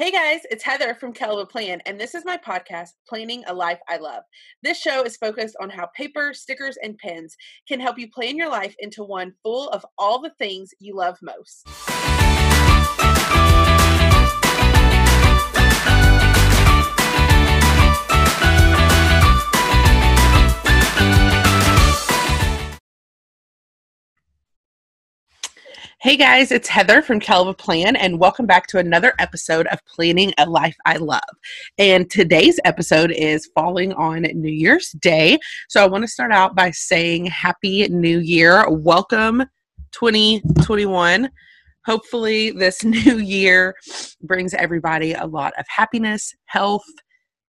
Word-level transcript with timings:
Hey 0.00 0.10
guys, 0.10 0.40
it's 0.50 0.64
Heather 0.64 0.94
from 0.94 1.12
Kelva 1.12 1.46
Plan, 1.46 1.82
and 1.84 2.00
this 2.00 2.14
is 2.14 2.24
my 2.24 2.38
podcast, 2.38 2.92
Planning 3.06 3.44
a 3.46 3.52
Life 3.52 3.80
I 3.86 3.98
Love. 3.98 4.22
This 4.62 4.80
show 4.80 5.02
is 5.02 5.18
focused 5.18 5.56
on 5.60 5.68
how 5.68 5.90
paper, 5.94 6.32
stickers, 6.32 6.78
and 6.82 6.96
pens 6.96 7.36
can 7.68 7.80
help 7.80 7.98
you 7.98 8.10
plan 8.10 8.34
your 8.34 8.48
life 8.48 8.74
into 8.78 9.04
one 9.04 9.34
full 9.42 9.68
of 9.68 9.84
all 9.98 10.18
the 10.18 10.32
things 10.38 10.70
you 10.78 10.96
love 10.96 11.18
most. 11.20 11.68
Hey 26.02 26.16
guys, 26.16 26.50
it's 26.50 26.66
Heather 26.66 27.02
from 27.02 27.20
Kelva 27.20 27.54
Plan, 27.58 27.94
and 27.94 28.18
welcome 28.18 28.46
back 28.46 28.66
to 28.68 28.78
another 28.78 29.12
episode 29.18 29.66
of 29.66 29.84
Planning 29.84 30.32
a 30.38 30.48
Life 30.48 30.78
I 30.86 30.96
Love. 30.96 31.20
And 31.76 32.10
today's 32.10 32.58
episode 32.64 33.10
is 33.10 33.50
falling 33.54 33.92
on 33.92 34.22
New 34.22 34.50
Year's 34.50 34.92
Day. 34.92 35.38
So 35.68 35.84
I 35.84 35.86
want 35.86 36.02
to 36.04 36.08
start 36.08 36.32
out 36.32 36.56
by 36.56 36.70
saying 36.70 37.26
Happy 37.26 37.86
New 37.88 38.18
Year. 38.18 38.66
Welcome 38.70 39.44
2021. 39.92 41.28
Hopefully, 41.84 42.50
this 42.52 42.82
new 42.84 43.18
year 43.18 43.74
brings 44.22 44.54
everybody 44.54 45.12
a 45.12 45.26
lot 45.26 45.52
of 45.58 45.66
happiness, 45.68 46.34
health, 46.46 46.86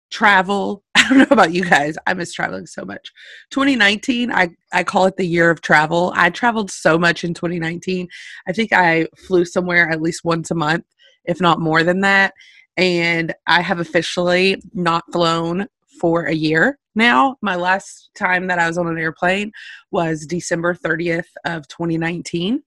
travel. 0.09 0.85
Don't 1.09 1.20
know 1.20 1.27
about 1.29 1.53
you 1.53 1.63
guys. 1.63 1.95
I 2.05 2.13
miss 2.13 2.34
traveling 2.34 2.66
so 2.66 2.84
much. 2.84 3.11
2019, 3.52 4.31
I, 4.31 4.49
I 4.73 4.84
call 4.84 5.05
it 5.05 5.17
the 5.17 5.25
year 5.25 5.49
of 5.49 5.61
travel. 5.61 6.11
I 6.15 6.29
traveled 6.29 6.71
so 6.71 6.98
much 6.98 7.23
in 7.23 7.34
2019. 7.34 8.07
I 8.48 8.52
think 8.52 8.73
I 8.73 9.07
flew 9.17 9.45
somewhere 9.45 9.89
at 9.89 10.01
least 10.01 10.23
once 10.23 10.51
a 10.51 10.55
month, 10.55 10.85
if 11.25 11.39
not 11.39 11.59
more 11.59 11.84
than 11.84 12.01
that. 12.01 12.34
And 12.77 13.34
I 13.48 13.62
have 13.62 13.79
officially 13.79 14.62
not 14.73 15.03
flown 15.12 15.67
for 15.99 16.26
a 16.26 16.34
year 16.34 16.77
now. 16.95 17.37
My 17.41 17.55
last 17.55 18.10
time 18.15 18.48
that 18.48 18.60
I 18.60 18.67
was 18.67 18.77
on 18.77 18.87
an 18.87 18.98
airplane 18.98 19.51
was 19.91 20.26
December 20.26 20.76
30th 20.76 21.29
of 21.45 21.67
2019. 21.67 22.62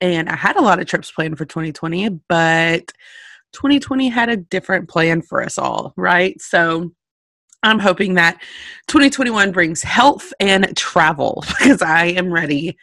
And 0.00 0.28
I 0.28 0.36
had 0.36 0.56
a 0.56 0.62
lot 0.62 0.80
of 0.80 0.86
trips 0.86 1.10
planned 1.10 1.38
for 1.38 1.44
2020, 1.44 2.08
but 2.28 2.92
2020 3.52 4.08
had 4.08 4.28
a 4.28 4.36
different 4.36 4.88
plan 4.88 5.22
for 5.22 5.42
us 5.42 5.56
all, 5.56 5.94
right? 5.96 6.38
So 6.40 6.90
I'm 7.64 7.78
hoping 7.78 8.14
that 8.14 8.40
2021 8.88 9.52
brings 9.52 9.82
health 9.82 10.32
and 10.38 10.76
travel 10.76 11.44
because 11.58 11.82
I 11.82 12.06
am 12.06 12.32
ready 12.32 12.76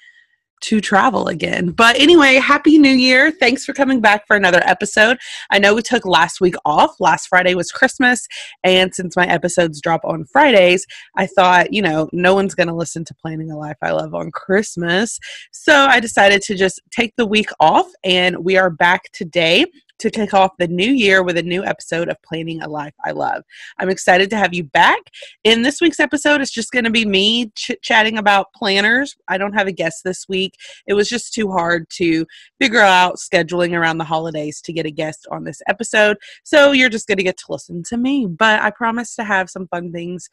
to 0.62 0.80
travel 0.80 1.28
again. 1.28 1.72
But 1.72 2.00
anyway, 2.00 2.36
happy 2.36 2.78
new 2.78 2.94
year. 2.94 3.32
Thanks 3.32 3.66
for 3.66 3.74
coming 3.74 4.00
back 4.00 4.28
for 4.28 4.36
another 4.36 4.62
episode. 4.64 5.18
I 5.50 5.60
know 5.60 5.74
we 5.74 5.82
took 5.82 6.06
last 6.06 6.40
week 6.40 6.56
off. 6.66 6.92
Last 7.00 7.28
Friday 7.28 7.56
was 7.56 7.72
Christmas. 7.72 8.28
And 8.64 8.94
since 8.94 9.16
my 9.16 9.28
episodes 9.28 9.82
drop 9.82 10.02
on 10.06 10.26
Fridays, 10.26 10.86
I 11.18 11.26
thought, 11.26 11.74
you 11.74 11.82
know, 11.82 12.10
no 12.14 12.36
one's 12.36 12.56
going 12.56 12.68
to 12.68 12.76
listen 12.76 13.04
to 13.06 13.16
Planning 13.16 13.52
a 13.52 13.58
Life 13.58 13.78
I 13.82 13.92
Love 13.92 14.14
on 14.14 14.32
Christmas. 14.32 15.20
So 15.52 15.74
I 15.74 16.00
decided 16.00 16.42
to 16.44 16.56
just 16.56 16.80
take 16.92 17.16
the 17.18 17.26
week 17.26 17.50
off. 17.60 17.88
And 18.04 18.46
we 18.46 18.58
are 18.58 18.70
back 18.70 19.12
today 19.14 19.66
to 20.02 20.10
kick 20.10 20.34
off 20.34 20.58
the 20.58 20.68
new 20.68 20.92
year 20.92 21.22
with 21.22 21.38
a 21.38 21.44
new 21.44 21.64
episode 21.64 22.10
of 22.10 22.18
Planning 22.24 22.60
a 22.64 22.68
Life 22.68 22.96
I 23.06 23.12
Love. 23.12 23.44
I'm 23.78 23.90
excited 23.90 24.32
to 24.32 24.36
have 24.36 24.52
you 24.52 24.64
back. 24.64 25.00
In 25.44 25.62
this 25.62 25.80
week's 25.80 26.00
episode, 26.00 26.42
it's 26.42 26.50
just 26.50 26.72
going 26.72 26.86
to 26.86 26.90
be 26.90 27.06
me 27.06 27.52
ch- 27.56 27.78
chatting 27.84 28.18
about 28.18 28.48
planners. 28.56 29.16
I 29.28 29.38
don't 29.38 29.54
have 29.54 29.68
a 29.68 29.72
guest 29.72 30.02
this 30.04 30.26
week. 30.28 30.56
It 30.88 30.96
was 30.96 31.08
just 31.08 31.36
too 31.36 31.52
hard 31.52 31.86
to 31.98 32.26
figure 32.60 32.80
out 32.80 33.18
scheduling 33.18 33.78
around 33.78 34.00
the 34.00 34.04
holidays 34.04 34.60
to 34.62 34.74
get 34.74 34.88
a 34.88 34.92
guest 34.92 35.28
on 35.30 35.44
this 35.44 35.62
episode. 35.68 36.18
So 36.44 36.72
you're 36.72 36.90
just 36.90 37.08
going 37.08 37.20
to 37.20 37.24
get 37.24 37.38
to 37.38 37.46
listen 37.50 37.84
to 37.90 37.98
me. 37.98 38.26
But 38.26 38.60
I 38.62 38.72
promise 38.72 39.14
to 39.18 39.24
have 39.24 39.52
some 39.52 39.68
fun 39.68 39.92
things 39.92 40.30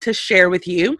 to 0.00 0.12
share 0.12 0.50
with 0.50 0.66
you. 0.66 0.98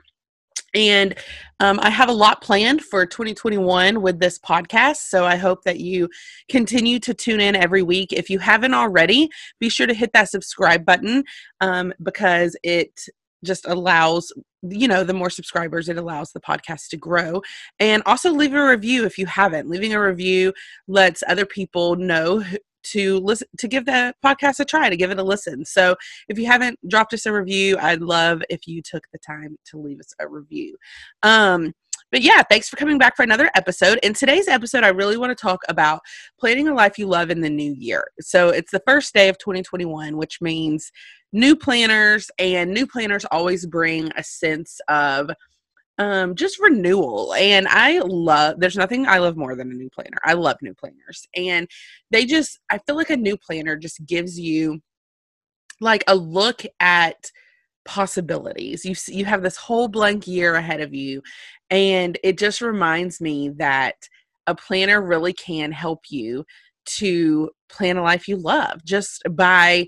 And 0.74 1.14
um, 1.60 1.78
I 1.80 1.90
have 1.90 2.08
a 2.08 2.12
lot 2.12 2.42
planned 2.42 2.82
for 2.82 3.04
2021 3.04 4.00
with 4.00 4.18
this 4.18 4.38
podcast. 4.38 5.08
So 5.08 5.24
I 5.24 5.36
hope 5.36 5.64
that 5.64 5.80
you 5.80 6.08
continue 6.48 6.98
to 7.00 7.14
tune 7.14 7.40
in 7.40 7.54
every 7.54 7.82
week. 7.82 8.12
If 8.12 8.30
you 8.30 8.38
haven't 8.38 8.74
already, 8.74 9.28
be 9.60 9.68
sure 9.68 9.86
to 9.86 9.94
hit 9.94 10.12
that 10.14 10.30
subscribe 10.30 10.84
button 10.84 11.24
um, 11.60 11.92
because 12.02 12.56
it 12.62 13.00
just 13.44 13.66
allows 13.66 14.32
you 14.68 14.86
know 14.86 15.02
the 15.02 15.12
more 15.12 15.30
subscribers 15.30 15.88
it 15.88 15.98
allows 15.98 16.30
the 16.30 16.40
podcast 16.40 16.88
to 16.88 16.96
grow 16.96 17.42
and 17.80 18.02
also 18.06 18.30
leave 18.30 18.54
a 18.54 18.68
review 18.68 19.04
if 19.04 19.18
you 19.18 19.26
haven't 19.26 19.68
leaving 19.68 19.92
a 19.92 20.00
review 20.00 20.52
lets 20.86 21.24
other 21.26 21.44
people 21.44 21.96
know 21.96 22.44
to 22.82 23.18
listen 23.20 23.48
to 23.58 23.68
give 23.68 23.84
the 23.84 24.14
podcast 24.24 24.60
a 24.60 24.64
try 24.64 24.88
to 24.88 24.96
give 24.96 25.10
it 25.10 25.18
a 25.18 25.22
listen 25.22 25.64
so 25.64 25.94
if 26.28 26.38
you 26.38 26.46
haven't 26.46 26.78
dropped 26.88 27.14
us 27.14 27.26
a 27.26 27.32
review 27.32 27.76
i'd 27.80 28.00
love 28.00 28.42
if 28.50 28.66
you 28.66 28.82
took 28.82 29.04
the 29.12 29.18
time 29.18 29.56
to 29.64 29.78
leave 29.78 30.00
us 30.00 30.14
a 30.20 30.28
review 30.28 30.76
um 31.22 31.72
but 32.12 32.20
yeah, 32.20 32.42
thanks 32.42 32.68
for 32.68 32.76
coming 32.76 32.98
back 32.98 33.16
for 33.16 33.22
another 33.22 33.50
episode. 33.54 33.98
In 34.02 34.12
today's 34.12 34.46
episode, 34.46 34.84
I 34.84 34.88
really 34.88 35.16
want 35.16 35.30
to 35.30 35.42
talk 35.42 35.62
about 35.70 36.02
planning 36.38 36.68
a 36.68 36.74
life 36.74 36.98
you 36.98 37.06
love 37.06 37.30
in 37.30 37.40
the 37.40 37.48
new 37.48 37.72
year. 37.72 38.04
So 38.20 38.50
it's 38.50 38.70
the 38.70 38.82
first 38.86 39.14
day 39.14 39.30
of 39.30 39.38
2021, 39.38 40.18
which 40.18 40.42
means 40.42 40.92
new 41.32 41.56
planners, 41.56 42.30
and 42.38 42.70
new 42.70 42.86
planners 42.86 43.24
always 43.30 43.64
bring 43.64 44.12
a 44.14 44.22
sense 44.22 44.78
of 44.88 45.30
um 45.98 46.34
just 46.34 46.58
renewal 46.58 47.34
and 47.34 47.68
i 47.68 47.98
love 48.00 48.58
there's 48.58 48.76
nothing 48.76 49.06
i 49.06 49.18
love 49.18 49.36
more 49.36 49.54
than 49.54 49.70
a 49.70 49.74
new 49.74 49.90
planner. 49.90 50.16
I 50.24 50.32
love 50.32 50.56
new 50.62 50.74
planners 50.74 51.26
and 51.36 51.68
they 52.10 52.24
just 52.24 52.60
i 52.70 52.78
feel 52.78 52.96
like 52.96 53.10
a 53.10 53.16
new 53.16 53.36
planner 53.36 53.76
just 53.76 54.04
gives 54.06 54.38
you 54.40 54.80
like 55.80 56.04
a 56.06 56.14
look 56.14 56.62
at 56.80 57.30
possibilities. 57.84 58.84
You 58.84 58.94
you 59.08 59.24
have 59.24 59.42
this 59.42 59.56
whole 59.56 59.88
blank 59.88 60.26
year 60.26 60.54
ahead 60.54 60.80
of 60.80 60.94
you 60.94 61.22
and 61.70 62.18
it 62.22 62.38
just 62.38 62.60
reminds 62.60 63.20
me 63.20 63.50
that 63.56 63.96
a 64.46 64.54
planner 64.54 65.02
really 65.02 65.32
can 65.32 65.72
help 65.72 66.04
you 66.08 66.44
to 66.84 67.50
plan 67.68 67.96
a 67.96 68.02
life 68.02 68.28
you 68.28 68.36
love 68.36 68.84
just 68.84 69.22
by 69.32 69.86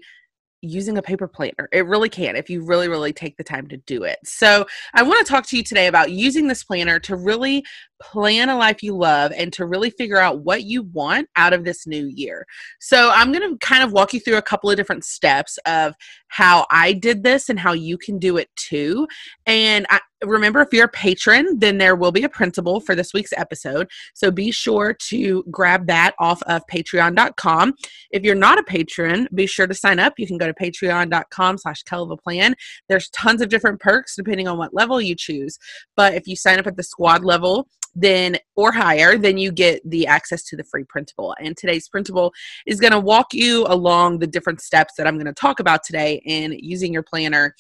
using 0.64 0.98
a 0.98 1.02
paper 1.02 1.28
planner. 1.28 1.69
It 1.72 1.86
really 1.86 2.08
can 2.08 2.36
if 2.36 2.50
you 2.50 2.64
really, 2.64 2.88
really 2.88 3.12
take 3.12 3.36
the 3.36 3.44
time 3.44 3.66
to 3.69 3.76
do 3.78 4.02
it. 4.04 4.19
So, 4.25 4.66
I 4.94 5.02
want 5.02 5.25
to 5.25 5.30
talk 5.30 5.47
to 5.48 5.56
you 5.56 5.62
today 5.62 5.86
about 5.86 6.10
using 6.10 6.48
this 6.48 6.64
planner 6.64 6.98
to 7.00 7.16
really 7.16 7.64
plan 8.02 8.48
a 8.48 8.56
life 8.56 8.82
you 8.82 8.97
love 8.97 9.32
and 9.36 9.53
to 9.54 9.66
really 9.66 9.91
figure 9.91 10.19
out 10.19 10.41
what 10.41 10.64
you 10.64 10.82
want 10.82 11.28
out 11.36 11.53
of 11.53 11.64
this 11.64 11.86
new 11.86 12.06
year. 12.06 12.47
So, 12.80 13.10
I'm 13.10 13.32
going 13.32 13.48
to 13.48 13.58
kind 13.58 13.82
of 13.82 13.92
walk 13.92 14.12
you 14.12 14.20
through 14.20 14.36
a 14.36 14.42
couple 14.42 14.70
of 14.70 14.76
different 14.76 15.04
steps 15.04 15.58
of 15.66 15.94
how 16.28 16.66
I 16.70 16.92
did 16.92 17.22
this 17.22 17.48
and 17.48 17.60
how 17.60 17.72
you 17.72 17.97
can 17.97 18.19
do 18.19 18.36
it 18.36 18.48
too. 18.56 19.06
And 19.47 19.86
I, 19.91 20.00
remember, 20.26 20.60
if 20.60 20.68
you're 20.72 20.86
a 20.86 20.88
patron, 20.88 21.58
then 21.58 21.78
there 21.78 21.96
will 21.96 22.12
be 22.12 22.24
a 22.24 22.28
printable 22.28 22.80
for 22.80 22.94
this 22.94 23.12
week's 23.12 23.32
episode. 23.36 23.88
So 24.14 24.30
be 24.30 24.50
sure 24.50 24.96
to 25.08 25.44
grab 25.50 25.86
that 25.86 26.14
off 26.18 26.42
of 26.44 26.62
patreon.com. 26.72 27.74
If 28.10 28.22
you're 28.22 28.34
not 28.34 28.58
a 28.58 28.62
patron, 28.62 29.28
be 29.34 29.46
sure 29.46 29.66
to 29.66 29.74
sign 29.74 29.98
up. 29.98 30.14
You 30.18 30.26
can 30.26 30.38
go 30.38 30.46
to 30.46 30.54
patreon.com 30.54 31.58
slash 31.58 31.82
plan. 31.84 32.54
There's 32.88 33.08
tons 33.10 33.40
of 33.40 33.48
different 33.48 33.80
perks 33.80 34.16
depending 34.16 34.48
on 34.48 34.58
what 34.58 34.74
level 34.74 35.00
you 35.00 35.14
choose. 35.14 35.58
But 35.96 36.14
if 36.14 36.26
you 36.26 36.36
sign 36.36 36.58
up 36.58 36.66
at 36.66 36.76
the 36.76 36.82
squad 36.82 37.24
level, 37.24 37.68
then 37.94 38.36
or 38.56 38.72
higher, 38.72 39.16
then 39.16 39.38
you 39.38 39.52
get 39.52 39.80
the 39.88 40.06
access 40.06 40.42
to 40.44 40.56
the 40.56 40.64
free 40.64 40.84
printable. 40.84 41.34
And 41.41 41.56
today's 41.56 41.88
printable 41.88 42.32
is 42.66 42.80
going 42.80 42.92
to 42.92 43.00
walk 43.00 43.32
you 43.32 43.66
along 43.68 44.18
the 44.18 44.26
different 44.26 44.60
steps 44.60 44.94
that 44.96 45.06
I'm 45.06 45.14
going 45.14 45.26
to 45.26 45.32
talk 45.32 45.60
about 45.60 45.84
today 45.84 46.20
in 46.24 46.52
using 46.60 46.92
your 46.92 47.02
planner 47.02 47.54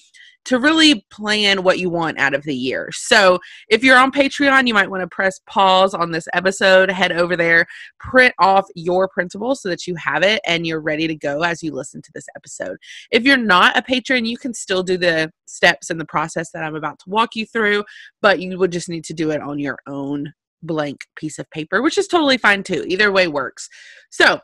to 0.44 0.58
really 0.58 1.06
plan 1.10 1.62
what 1.62 1.78
you 1.78 1.88
want 1.88 2.18
out 2.18 2.34
of 2.34 2.42
the 2.44 2.54
year. 2.54 2.90
So, 2.92 3.38
if 3.68 3.82
you're 3.82 3.98
on 3.98 4.12
Patreon, 4.12 4.66
you 4.66 4.74
might 4.74 4.90
want 4.90 5.02
to 5.02 5.06
press 5.08 5.40
pause 5.46 5.94
on 5.94 6.10
this 6.10 6.28
episode, 6.34 6.90
head 6.90 7.12
over 7.12 7.36
there, 7.36 7.66
print 7.98 8.34
off 8.38 8.66
your 8.74 9.08
printable 9.08 9.54
so 9.54 9.68
that 9.68 9.86
you 9.86 9.94
have 9.96 10.22
it 10.22 10.40
and 10.46 10.66
you're 10.66 10.80
ready 10.80 11.06
to 11.08 11.14
go 11.14 11.42
as 11.42 11.62
you 11.62 11.72
listen 11.72 12.02
to 12.02 12.10
this 12.14 12.26
episode. 12.36 12.76
If 13.10 13.24
you're 13.24 13.36
not 13.36 13.76
a 13.76 13.82
patron, 13.82 14.24
you 14.24 14.36
can 14.36 14.54
still 14.54 14.82
do 14.82 14.96
the 14.96 15.32
steps 15.46 15.90
and 15.90 16.00
the 16.00 16.04
process 16.04 16.50
that 16.52 16.62
I'm 16.62 16.76
about 16.76 16.98
to 17.00 17.10
walk 17.10 17.36
you 17.36 17.46
through, 17.46 17.84
but 18.20 18.40
you 18.40 18.58
would 18.58 18.72
just 18.72 18.88
need 18.88 19.04
to 19.04 19.14
do 19.14 19.30
it 19.30 19.40
on 19.40 19.58
your 19.58 19.78
own 19.86 20.32
blank 20.62 21.06
piece 21.16 21.38
of 21.38 21.50
paper, 21.50 21.82
which 21.82 21.98
is 21.98 22.08
totally 22.08 22.38
fine 22.38 22.62
too. 22.62 22.84
Either 22.86 23.12
way 23.12 23.28
works. 23.28 23.68
So, 24.10 24.40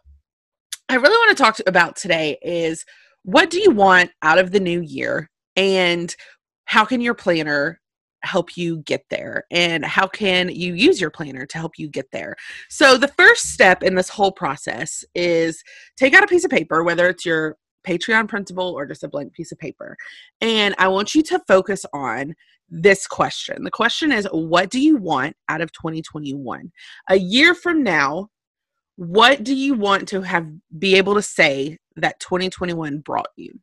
I 0.88 0.96
really 0.96 1.16
want 1.16 1.36
to 1.36 1.40
talk 1.40 1.60
about 1.68 1.94
today 1.94 2.36
is 2.42 2.84
what 3.22 3.48
do 3.48 3.60
you 3.60 3.70
want 3.70 4.10
out 4.22 4.40
of 4.40 4.50
the 4.50 4.58
new 4.58 4.80
year 4.80 5.29
and 5.56 6.14
how 6.64 6.84
can 6.84 7.00
your 7.00 7.14
planner 7.14 7.80
help 8.22 8.56
you 8.56 8.78
get 8.78 9.04
there? 9.08 9.44
And 9.50 9.84
how 9.84 10.06
can 10.06 10.50
you 10.50 10.74
use 10.74 11.00
your 11.00 11.10
planner 11.10 11.46
to 11.46 11.58
help 11.58 11.78
you 11.78 11.88
get 11.88 12.10
there? 12.12 12.36
So 12.68 12.96
the 12.96 13.08
first 13.08 13.50
step 13.52 13.82
in 13.82 13.94
this 13.94 14.08
whole 14.08 14.32
process 14.32 15.04
is 15.14 15.62
take 15.96 16.14
out 16.14 16.24
a 16.24 16.28
piece 16.28 16.44
of 16.44 16.50
paper 16.50 16.84
whether 16.84 17.08
it's 17.08 17.24
your 17.24 17.56
patreon 17.86 18.28
printable 18.28 18.74
or 18.76 18.84
just 18.84 19.04
a 19.04 19.08
blank 19.08 19.32
piece 19.32 19.52
of 19.52 19.58
paper 19.58 19.96
and 20.42 20.74
i 20.76 20.86
want 20.86 21.14
you 21.14 21.22
to 21.22 21.40
focus 21.48 21.86
on 21.94 22.34
this 22.70 23.06
question. 23.06 23.64
The 23.64 23.70
question 23.70 24.12
is 24.12 24.28
what 24.30 24.70
do 24.70 24.80
you 24.80 24.96
want 24.96 25.36
out 25.48 25.60
of 25.60 25.72
2021 25.72 26.70
a 27.08 27.16
year 27.16 27.54
from 27.54 27.82
now 27.82 28.28
what 28.96 29.44
do 29.44 29.54
you 29.54 29.74
want 29.74 30.06
to 30.08 30.20
have 30.20 30.46
be 30.78 30.96
able 30.96 31.14
to 31.14 31.22
say 31.22 31.78
that 31.96 32.20
2021 32.20 32.98
brought 32.98 33.28
you? 33.36 33.58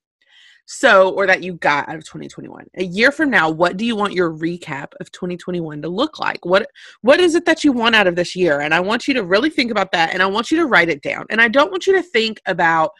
So, 0.69 1.11
or 1.11 1.25
that 1.27 1.43
you 1.43 1.53
got 1.53 1.87
out 1.87 1.95
of 1.95 2.03
2021. 2.03 2.67
A 2.75 2.83
year 2.83 3.09
from 3.13 3.29
now, 3.29 3.49
what 3.49 3.77
do 3.77 3.85
you 3.85 3.95
want 3.95 4.11
your 4.11 4.33
recap 4.33 4.91
of 4.99 5.09
2021 5.13 5.81
to 5.81 5.87
look 5.87 6.19
like? 6.19 6.45
What 6.45 6.69
what 7.01 7.21
is 7.21 7.35
it 7.35 7.45
that 7.45 7.63
you 7.63 7.71
want 7.71 7.95
out 7.95 8.05
of 8.05 8.17
this 8.17 8.35
year? 8.35 8.59
And 8.59 8.73
I 8.73 8.81
want 8.81 9.07
you 9.07 9.13
to 9.13 9.23
really 9.23 9.49
think 9.49 9.71
about 9.71 9.93
that 9.93 10.13
and 10.13 10.21
I 10.21 10.25
want 10.25 10.51
you 10.51 10.57
to 10.57 10.65
write 10.65 10.89
it 10.89 11.01
down. 11.01 11.25
And 11.29 11.41
I 11.41 11.47
don't 11.47 11.71
want 11.71 11.87
you 11.87 11.93
to 11.93 12.03
think 12.03 12.41
about 12.45 12.91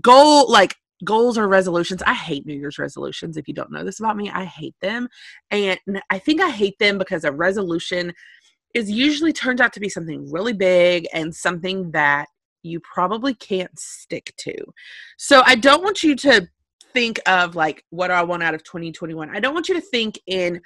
goal 0.00 0.50
like 0.50 0.74
goals 1.04 1.36
or 1.36 1.48
resolutions. 1.48 2.02
I 2.06 2.14
hate 2.14 2.46
New 2.46 2.54
Year's 2.54 2.78
resolutions. 2.78 3.36
If 3.36 3.46
you 3.46 3.52
don't 3.52 3.70
know 3.70 3.84
this 3.84 4.00
about 4.00 4.16
me, 4.16 4.30
I 4.30 4.44
hate 4.46 4.76
them. 4.80 5.06
And 5.50 5.78
I 6.08 6.18
think 6.18 6.40
I 6.40 6.48
hate 6.48 6.78
them 6.78 6.96
because 6.96 7.24
a 7.24 7.32
resolution 7.32 8.14
is 8.72 8.90
usually 8.90 9.34
turns 9.34 9.60
out 9.60 9.74
to 9.74 9.80
be 9.80 9.90
something 9.90 10.32
really 10.32 10.54
big 10.54 11.06
and 11.12 11.34
something 11.34 11.90
that 11.90 12.26
you 12.62 12.80
probably 12.80 13.34
can't 13.34 13.78
stick 13.78 14.32
to. 14.38 14.54
So 15.18 15.42
I 15.44 15.56
don't 15.56 15.82
want 15.82 16.02
you 16.02 16.14
to 16.16 16.48
think 16.92 17.20
of 17.26 17.56
like 17.56 17.84
what 17.90 18.08
do 18.08 18.14
I 18.14 18.22
want 18.22 18.42
out 18.42 18.54
of 18.54 18.64
2021. 18.64 19.30
I 19.34 19.40
don't 19.40 19.54
want 19.54 19.68
you 19.68 19.74
to 19.74 19.80
think 19.80 20.18
in 20.26 20.60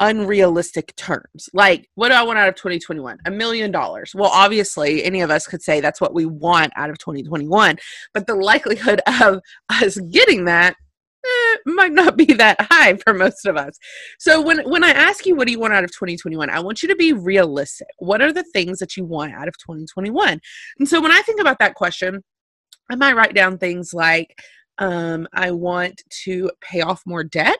unrealistic 0.00 0.94
terms. 0.96 1.48
Like, 1.52 1.88
what 1.94 2.08
do 2.08 2.14
I 2.14 2.22
want 2.22 2.38
out 2.38 2.48
of 2.48 2.54
2021? 2.56 3.18
A 3.24 3.30
million 3.30 3.70
dollars. 3.70 4.12
Well, 4.14 4.30
obviously, 4.32 5.04
any 5.04 5.20
of 5.20 5.30
us 5.30 5.46
could 5.46 5.62
say 5.62 5.80
that's 5.80 6.00
what 6.00 6.14
we 6.14 6.26
want 6.26 6.72
out 6.76 6.90
of 6.90 6.98
2021, 6.98 7.76
but 8.12 8.26
the 8.26 8.34
likelihood 8.34 9.00
of 9.20 9.40
us 9.68 9.98
getting 10.10 10.44
that 10.44 10.76
eh, 11.24 11.56
might 11.66 11.92
not 11.92 12.16
be 12.16 12.26
that 12.26 12.56
high 12.60 12.96
for 12.96 13.14
most 13.14 13.46
of 13.46 13.56
us. 13.56 13.78
So 14.18 14.40
when 14.40 14.68
when 14.68 14.84
I 14.84 14.90
ask 14.90 15.26
you 15.26 15.34
what 15.34 15.46
do 15.46 15.52
you 15.52 15.60
want 15.60 15.74
out 15.74 15.84
of 15.84 15.90
2021, 15.92 16.50
I 16.50 16.60
want 16.60 16.82
you 16.82 16.88
to 16.88 16.96
be 16.96 17.12
realistic. 17.12 17.88
What 17.98 18.20
are 18.20 18.32
the 18.32 18.44
things 18.52 18.78
that 18.78 18.96
you 18.96 19.04
want 19.04 19.32
out 19.32 19.48
of 19.48 19.56
2021? 19.58 20.40
And 20.78 20.88
so 20.88 21.00
when 21.00 21.12
I 21.12 21.22
think 21.22 21.40
about 21.40 21.58
that 21.60 21.74
question, 21.74 22.22
I 22.90 22.96
might 22.96 23.16
write 23.16 23.34
down 23.34 23.58
things 23.58 23.92
like 23.92 24.38
um, 24.78 25.26
I 25.32 25.50
want 25.50 26.02
to 26.24 26.50
pay 26.60 26.80
off 26.80 27.02
more 27.06 27.24
debt. 27.24 27.58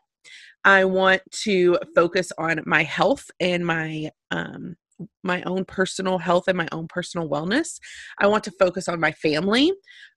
I 0.64 0.84
want 0.84 1.22
to 1.42 1.78
focus 1.94 2.32
on 2.38 2.60
my 2.66 2.82
health 2.82 3.30
and 3.40 3.64
my 3.64 4.10
um, 4.30 4.76
my 5.22 5.42
own 5.42 5.64
personal 5.64 6.18
health 6.18 6.48
and 6.48 6.56
my 6.56 6.68
own 6.72 6.88
personal 6.88 7.28
wellness. 7.28 7.78
I 8.18 8.26
want 8.26 8.44
to 8.44 8.50
focus 8.52 8.88
on 8.88 8.98
my 8.98 9.12
family. 9.12 9.72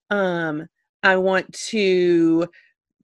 Um, 0.10 0.68
I 1.04 1.18
want 1.18 1.52
to 1.54 2.48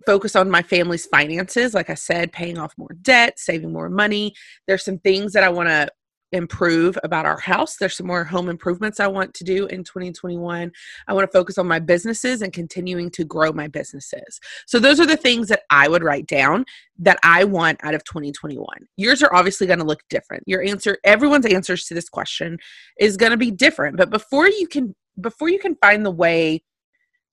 focus 0.06 0.36
on 0.36 0.50
my 0.50 0.62
family's 0.62 1.06
finances. 1.06 1.74
Like 1.74 1.90
I 1.90 1.96
said, 1.96 2.32
paying 2.32 2.58
off 2.58 2.74
more 2.78 2.96
debt, 3.02 3.40
saving 3.40 3.74
more 3.74 3.90
money. 3.90 4.34
There's 4.68 4.86
some 4.86 5.00
things 5.00 5.34
that 5.34 5.44
I 5.44 5.50
want 5.50 5.70
to 5.70 5.90
improve 6.32 6.98
about 7.04 7.26
our 7.26 7.40
house. 7.40 7.78
There's 7.78 7.98
some 7.98 8.08
more 8.08 8.24
home 8.24 8.50
improvements 8.50 9.00
I 9.00 9.08
want 9.08 9.34
to 9.36 9.44
do 9.44 9.68
in 9.68 9.84
2021. 9.84 10.72
I 11.08 11.14
want 11.14 11.30
to 11.30 11.32
focus 11.32 11.58
on 11.58 11.68
my 11.68 11.80
businesses 11.80 12.42
and 12.42 12.52
continuing 12.52 13.10
to 13.12 13.24
grow 13.24 13.52
my 13.52 13.68
businesses. 13.68 14.40
So 14.66 14.80
those 14.80 15.00
are 15.00 15.06
the 15.06 15.18
things 15.18 15.48
that 15.50 15.64
I 15.70 15.88
would 15.88 16.04
write 16.04 16.28
down 16.28 16.66
that 17.00 17.20
I 17.24 17.44
want 17.44 17.80
out 17.84 17.96
of 17.96 18.04
2021. 18.04 18.66
Yours 18.98 19.22
are 19.24 19.34
obviously 19.34 19.68
going 19.68 19.80
to 19.80 19.86
look 19.86 20.04
different. 20.10 20.44
Your 20.46 20.64
answer 20.64 20.98
everyone's 21.04 21.46
answers 21.46 21.86
to 21.86 21.94
this 21.94 22.10
question 22.10 22.58
is 23.00 23.18
going 23.18 23.32
to 23.32 23.38
be 23.38 23.52
different, 23.52 23.98
but 23.98 24.10
before 24.10 24.48
you 24.48 24.68
can 24.68 24.96
before 25.22 25.50
you 25.50 25.60
can 25.60 25.76
find 25.76 26.06
the 26.06 26.12
way 26.12 26.62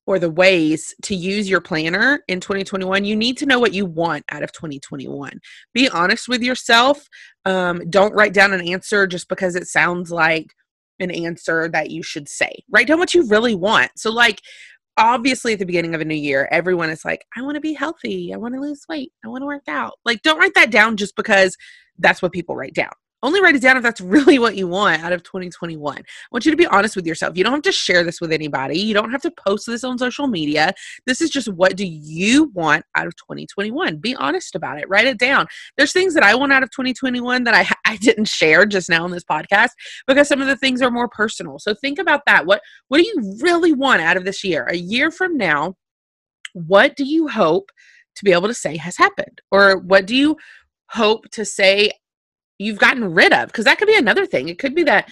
or 0.07 0.19
the 0.19 0.31
ways 0.31 0.95
to 1.03 1.15
use 1.15 1.49
your 1.49 1.61
planner 1.61 2.23
in 2.29 2.41
2021, 2.41 3.05
you 3.05 3.15
need 3.15 3.37
to 3.39 3.47
know 3.47 3.59
what 3.59 3.73
you 3.73 3.87
want 3.87 4.25
out 4.31 4.43
of 4.43 4.53
2021. 4.53 5.41
Be 5.73 5.89
honest 5.89 6.29
with 6.29 6.43
yourself. 6.43 7.07
Um, 7.45 7.89
don't 7.89 8.15
write 8.15 8.35
down 8.35 8.53
an 8.53 8.67
answer 8.67 9.07
just 9.07 9.29
because 9.29 9.55
it 9.55 9.67
sounds 9.67 10.11
like 10.11 10.53
an 10.99 11.11
answer 11.11 11.69
that 11.69 11.91
you 11.91 12.03
should 12.03 12.29
say. 12.29 12.65
Write 12.71 12.87
down 12.87 12.99
what 12.99 13.15
you 13.15 13.27
really 13.29 13.55
want. 13.55 13.91
So, 13.97 14.11
like, 14.11 14.41
obviously, 14.97 15.53
at 15.53 15.59
the 15.59 15.67
beginning 15.67 15.95
of 15.95 16.01
a 16.01 16.05
new 16.05 16.15
year, 16.15 16.49
everyone 16.51 16.91
is 16.91 17.05
like, 17.05 17.25
I 17.37 17.43
want 17.43 17.55
to 17.55 17.61
be 17.61 17.73
healthy. 17.73 18.33
I 18.35 18.37
want 18.37 18.55
to 18.55 18.61
lose 18.61 18.85
weight. 18.89 19.13
I 19.25 19.29
want 19.29 19.43
to 19.43 19.47
work 19.47 19.69
out. 19.69 19.95
Like, 20.05 20.23
don't 20.23 20.39
write 20.39 20.55
that 20.55 20.71
down 20.71 20.97
just 20.97 21.17
because 21.17 21.57
that's 21.99 22.23
what 22.23 22.33
people 22.33 22.57
write 22.57 22.75
down 22.75 22.93
only 23.23 23.41
write 23.41 23.55
it 23.55 23.63
down 23.63 23.77
if 23.77 23.83
that's 23.83 24.01
really 24.01 24.39
what 24.39 24.57
you 24.57 24.67
want 24.67 25.03
out 25.03 25.13
of 25.13 25.23
2021. 25.23 25.97
I 25.99 26.03
want 26.31 26.45
you 26.45 26.51
to 26.51 26.57
be 26.57 26.67
honest 26.67 26.97
with 26.97 27.07
yourself. 27.07 27.37
You 27.37 27.45
don't 27.45 27.53
have 27.53 27.63
to 27.63 27.73
share 27.73 28.05
this 28.05 28.21
with 28.21 28.33
anybody. 28.33 28.79
You 28.79 28.95
don't 28.95 29.11
have 29.11 29.23
to 29.23 29.31
post 29.31 29.67
this 29.67 29.85
on 29.85 29.99
social 29.99 30.27
media. 30.27 30.73
This 31.07 31.21
is 31.21 31.31
just 31.31 31.49
what 31.49 31.77
do 31.77 31.87
you 31.87 32.51
want 32.55 32.85
out 32.97 33.07
of 33.07 33.15
2021? 33.17 33.99
Be 33.99 34.15
honest 34.17 34.55
about 34.55 34.79
it. 34.79 34.89
Write 34.89 35.07
it 35.07 35.19
down. 35.19 35.47
There's 35.77 35.93
things 35.93 36.15
that 36.15 36.23
I 36.23 36.35
want 36.35 36.53
out 36.53 36.63
of 36.63 36.71
2021 36.71 37.45
that 37.45 37.55
I 37.55 37.69
I 37.93 37.97
didn't 37.97 38.29
share 38.29 38.65
just 38.65 38.89
now 38.89 39.05
on 39.05 39.11
this 39.11 39.25
podcast 39.25 39.71
because 40.07 40.29
some 40.29 40.41
of 40.41 40.47
the 40.47 40.57
things 40.57 40.83
are 40.83 40.91
more 40.91 41.09
personal. 41.09 41.59
So 41.59 41.75
think 41.75 41.99
about 41.99 42.23
that. 42.27 42.47
What 42.47 42.63
what 42.89 42.99
do 42.99 43.05
you 43.05 43.39
really 43.41 43.73
want 43.73 44.03
out 44.03 44.17
of 44.17 44.25
this 44.25 44.43
year? 44.43 44.67
A 44.67 44.77
year 44.77 45.11
from 45.11 45.37
now, 45.37 45.77
what 46.55 46.97
do 46.97 47.05
you 47.05 47.29
hope 47.29 47.71
to 48.17 48.25
be 48.25 48.33
able 48.33 48.49
to 48.49 48.55
say 48.55 48.77
has 48.77 48.97
happened? 48.97 49.41
Or 49.51 49.79
what 49.79 50.07
do 50.07 50.17
you 50.17 50.37
hope 50.89 51.29
to 51.31 51.45
say 51.45 51.93
you've 52.59 52.79
gotten 52.79 53.13
rid 53.13 53.33
of 53.33 53.49
because 53.49 53.65
that 53.65 53.79
could 53.79 53.89
be 53.89 53.97
another 53.97 54.27
thing. 54.27 54.49
It 54.49 54.59
could 54.59 54.75
be 54.75 54.85
that 54.85 55.11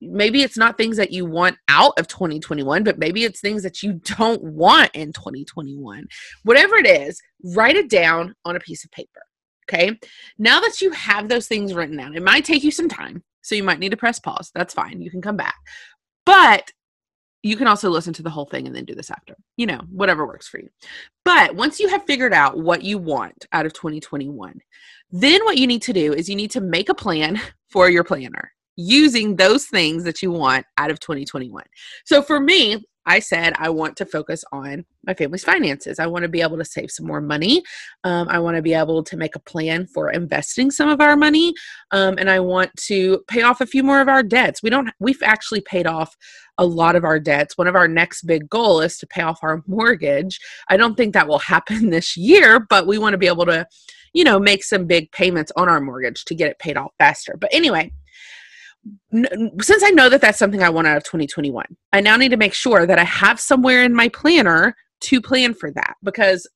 maybe 0.00 0.42
it's 0.42 0.56
not 0.56 0.78
things 0.78 0.96
that 0.96 1.12
you 1.12 1.26
want 1.26 1.56
out 1.68 1.92
of 1.98 2.06
2021 2.08 2.84
but 2.84 2.96
maybe 2.96 3.24
it's 3.24 3.40
things 3.40 3.62
that 3.62 3.82
you 3.82 4.00
don't 4.16 4.42
want 4.42 4.90
in 4.94 5.12
2021 5.12 6.06
whatever 6.44 6.76
it 6.76 6.86
is 6.86 7.20
write 7.54 7.76
it 7.76 7.90
down 7.90 8.34
on 8.46 8.56
a 8.56 8.60
piece 8.60 8.84
of 8.84 8.90
paper 8.92 9.20
okay? 9.68 9.98
Now 10.38 10.60
that 10.60 10.80
you 10.80 10.90
have 10.92 11.28
those 11.28 11.48
things 11.48 11.74
written 11.74 11.98
down 11.98 12.16
it 12.16 12.22
might 12.22 12.46
take 12.46 12.64
you 12.64 12.70
some 12.70 12.88
time 12.88 13.22
so 13.44 13.54
you 13.54 13.62
might 13.62 13.78
need 13.78 13.90
to 13.90 13.96
press 13.96 14.18
pause. 14.18 14.50
That's 14.54 14.74
fine. 14.74 15.02
You 15.02 15.10
can 15.10 15.22
come 15.22 15.36
back. 15.36 15.56
But 16.24 16.72
you 17.42 17.56
can 17.56 17.66
also 17.66 17.90
listen 17.90 18.14
to 18.14 18.22
the 18.22 18.30
whole 18.30 18.46
thing 18.46 18.66
and 18.66 18.74
then 18.74 18.86
do 18.86 18.94
this 18.94 19.10
after 19.10 19.36
you 19.58 19.66
know 19.66 19.80
whatever 19.90 20.26
works 20.26 20.48
for 20.48 20.58
you. 20.58 20.70
But 21.26 21.54
once 21.54 21.78
you 21.78 21.88
have 21.88 22.06
figured 22.06 22.32
out 22.32 22.58
what 22.58 22.82
you 22.82 22.96
want 22.98 23.46
out 23.52 23.66
of 23.66 23.74
2021 23.74 24.58
then 25.14 25.44
what 25.44 25.58
you 25.58 25.68
need 25.68 25.82
to 25.82 25.92
do 25.92 26.12
is 26.12 26.28
you 26.28 26.34
need 26.34 26.50
to 26.50 26.60
make 26.60 26.88
a 26.88 26.94
plan 26.94 27.40
for 27.70 27.88
your 27.88 28.04
planner 28.04 28.52
using 28.76 29.36
those 29.36 29.66
things 29.66 30.02
that 30.02 30.20
you 30.20 30.32
want 30.32 30.66
out 30.78 30.90
of 30.90 30.98
2021. 30.98 31.62
So 32.04 32.20
for 32.22 32.40
me, 32.40 32.84
I 33.06 33.18
said 33.18 33.54
I 33.58 33.70
want 33.70 33.96
to 33.96 34.06
focus 34.06 34.44
on 34.52 34.84
my 35.06 35.14
family's 35.14 35.44
finances. 35.44 35.98
I 35.98 36.06
want 36.06 36.22
to 36.22 36.28
be 36.28 36.40
able 36.40 36.56
to 36.56 36.64
save 36.64 36.90
some 36.90 37.06
more 37.06 37.20
money. 37.20 37.62
Um, 38.04 38.28
I 38.28 38.38
want 38.38 38.56
to 38.56 38.62
be 38.62 38.74
able 38.74 39.02
to 39.04 39.16
make 39.16 39.36
a 39.36 39.40
plan 39.40 39.86
for 39.86 40.10
investing 40.10 40.70
some 40.70 40.88
of 40.88 41.00
our 41.00 41.16
money, 41.16 41.54
um, 41.90 42.16
and 42.18 42.30
I 42.30 42.40
want 42.40 42.74
to 42.86 43.22
pay 43.28 43.42
off 43.42 43.60
a 43.60 43.66
few 43.66 43.82
more 43.82 44.00
of 44.00 44.08
our 44.08 44.22
debts. 44.22 44.62
We 44.62 44.70
don't. 44.70 44.90
We've 44.98 45.22
actually 45.22 45.60
paid 45.60 45.86
off 45.86 46.16
a 46.58 46.64
lot 46.64 46.96
of 46.96 47.04
our 47.04 47.18
debts. 47.18 47.58
One 47.58 47.66
of 47.66 47.74
our 47.74 47.88
next 47.88 48.22
big 48.22 48.48
goal 48.48 48.80
is 48.80 48.98
to 48.98 49.06
pay 49.06 49.22
off 49.22 49.40
our 49.42 49.62
mortgage. 49.66 50.38
I 50.68 50.76
don't 50.76 50.96
think 50.96 51.14
that 51.14 51.28
will 51.28 51.38
happen 51.38 51.90
this 51.90 52.16
year, 52.16 52.60
but 52.60 52.86
we 52.86 52.98
want 52.98 53.14
to 53.14 53.18
be 53.18 53.26
able 53.26 53.46
to 53.46 53.66
you 54.14 54.22
know, 54.22 54.38
make 54.38 54.64
some 54.64 54.86
big 54.86 55.10
payments 55.10 55.52
on 55.56 55.68
our 55.68 55.80
mortgage 55.80 56.24
to 56.24 56.34
get 56.34 56.50
it 56.50 56.58
paid 56.60 56.76
off 56.76 56.92
faster. 56.98 57.36
But 57.38 57.52
anyway, 57.52 57.92
since 59.12 59.82
I 59.82 59.90
know 59.90 60.08
that 60.08 60.20
that's 60.20 60.38
something 60.38 60.62
I 60.62 60.70
want 60.70 60.86
out 60.86 60.96
of 60.96 61.04
2021, 61.04 61.64
I 61.92 62.00
now 62.00 62.16
need 62.16 62.30
to 62.30 62.36
make 62.36 62.54
sure 62.54 62.86
that 62.86 62.98
I 62.98 63.04
have 63.04 63.40
somewhere 63.40 63.82
in 63.82 63.94
my 63.94 64.08
planner 64.08 64.74
to 65.02 65.20
plan 65.20 65.54
for 65.54 65.70
that 65.72 65.94
because 66.02 66.48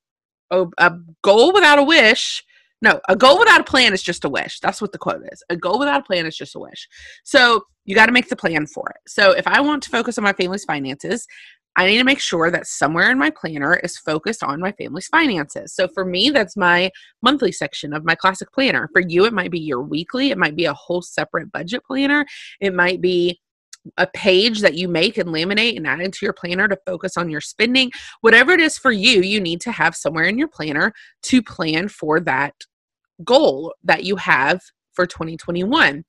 a, 0.50 0.66
a 0.78 0.92
goal 1.23 1.52
without 1.52 1.78
a 1.78 1.85
wish 1.85 2.44
no, 2.80 3.00
a 3.08 3.16
goal 3.16 3.38
without 3.38 3.61
a 3.61 3.64
plan 3.64 3.92
is 3.92 4.02
just 4.02 4.25
a 4.25 4.28
wish. 4.28 4.61
That's 4.61 4.80
what 4.80 4.92
the 4.92 4.99
quote 4.99 5.23
is. 5.32 5.42
A 5.50 5.56
goal 5.56 5.78
without 5.78 6.00
a 6.00 6.04
plan 6.04 6.26
is 6.26 6.37
just 6.37 6.54
a 6.54 6.61
wish. 6.61 6.88
So 7.25 7.62
you 7.85 7.94
got 7.94 8.06
to 8.06 8.12
make 8.12 8.28
the 8.28 8.37
plan 8.37 8.66
for 8.66 8.88
it. 8.90 9.11
So 9.11 9.32
if 9.32 9.47
I 9.47 9.61
want 9.61 9.82
to 9.85 9.90
focus 9.90 10.16
on 10.16 10.25
my 10.25 10.32
family's 10.32 10.64
finances, 10.64 11.26
I 11.76 11.87
need 11.87 11.98
to 11.98 12.04
make 12.04 12.20
sure 12.20 12.50
that 12.50 12.66
somewhere 12.66 13.10
in 13.10 13.18
my 13.18 13.30
planner 13.30 13.76
is 13.76 13.98
focused 13.98 14.42
on 14.42 14.60
my 14.60 14.72
family's 14.72 15.06
finances. 15.06 15.75
So 15.75 15.87
for 15.88 16.04
me, 16.04 16.30
that's 16.30 16.56
my 16.56 16.90
monthly 17.22 17.52
section 17.52 17.92
of 17.92 18.04
my 18.04 18.16
classic 18.16 18.52
planner. 18.52 18.88
For 18.92 19.00
you, 19.00 19.26
it 19.26 19.32
might 19.32 19.52
be 19.52 19.60
your 19.60 19.82
weekly, 19.82 20.30
it 20.30 20.38
might 20.38 20.56
be 20.56 20.64
a 20.64 20.75
whole 20.75 21.02
separate 21.02 21.52
budget 21.52 21.82
planner, 21.84 22.26
it 22.60 22.75
might 22.75 23.00
be 23.00 23.38
a 23.96 24.06
page 24.08 24.60
that 24.60 24.75
you 24.75 24.88
make 24.88 25.18
and 25.18 25.28
laminate 25.30 25.76
and 25.76 25.87
add 25.87 26.00
into 26.00 26.26
your 26.26 26.32
planner 26.32 26.68
to 26.68 26.78
focus 26.84 27.16
on 27.16 27.30
your 27.30 27.40
spending. 27.40 27.90
Whatever 28.20 28.52
it 28.52 28.60
is 28.60 28.76
for 28.76 28.92
you, 28.92 29.22
you 29.22 29.40
need 29.40 29.60
to 29.62 29.72
have 29.72 29.94
somewhere 29.94 30.25
in 30.25 30.37
your 30.37 30.48
planner 30.48 30.92
to 31.22 31.42
plan 31.42 31.88
for 31.88 32.20
that 32.20 32.54
goal 33.25 33.75
that 33.84 34.04
you 34.04 34.16
have 34.16 34.60
for 34.92 35.06
2021. 35.06 36.04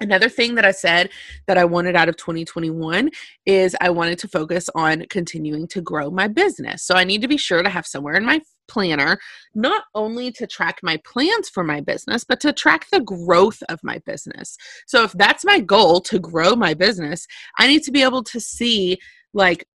Another 0.00 0.28
thing 0.28 0.54
that 0.56 0.64
I 0.64 0.72
said 0.72 1.10
that 1.46 1.56
I 1.56 1.64
wanted 1.64 1.96
out 1.96 2.08
of 2.08 2.16
2021 2.16 3.10
is 3.46 3.74
I 3.80 3.88
wanted 3.88 4.18
to 4.20 4.28
focus 4.28 4.68
on 4.74 5.06
continuing 5.08 5.66
to 5.68 5.80
grow 5.80 6.10
my 6.10 6.28
business. 6.28 6.82
So 6.82 6.94
I 6.94 7.04
need 7.04 7.22
to 7.22 7.28
be 7.28 7.38
sure 7.38 7.62
to 7.62 7.70
have 7.70 7.86
somewhere 7.86 8.16
in 8.16 8.24
my 8.24 8.40
planner 8.68 9.18
not 9.54 9.84
only 9.94 10.30
to 10.32 10.46
track 10.46 10.80
my 10.82 10.98
plans 10.98 11.48
for 11.48 11.64
my 11.64 11.80
business, 11.80 12.24
but 12.24 12.40
to 12.40 12.52
track 12.52 12.86
the 12.90 13.00
growth 13.00 13.62
of 13.70 13.80
my 13.82 13.98
business. 14.04 14.58
So 14.86 15.02
if 15.02 15.12
that's 15.12 15.44
my 15.44 15.60
goal 15.60 16.00
to 16.02 16.18
grow 16.18 16.54
my 16.54 16.74
business, 16.74 17.26
I 17.58 17.66
need 17.66 17.82
to 17.84 17.92
be 17.92 18.02
able 18.02 18.22
to 18.24 18.40
see 18.40 18.98
like 19.32 19.66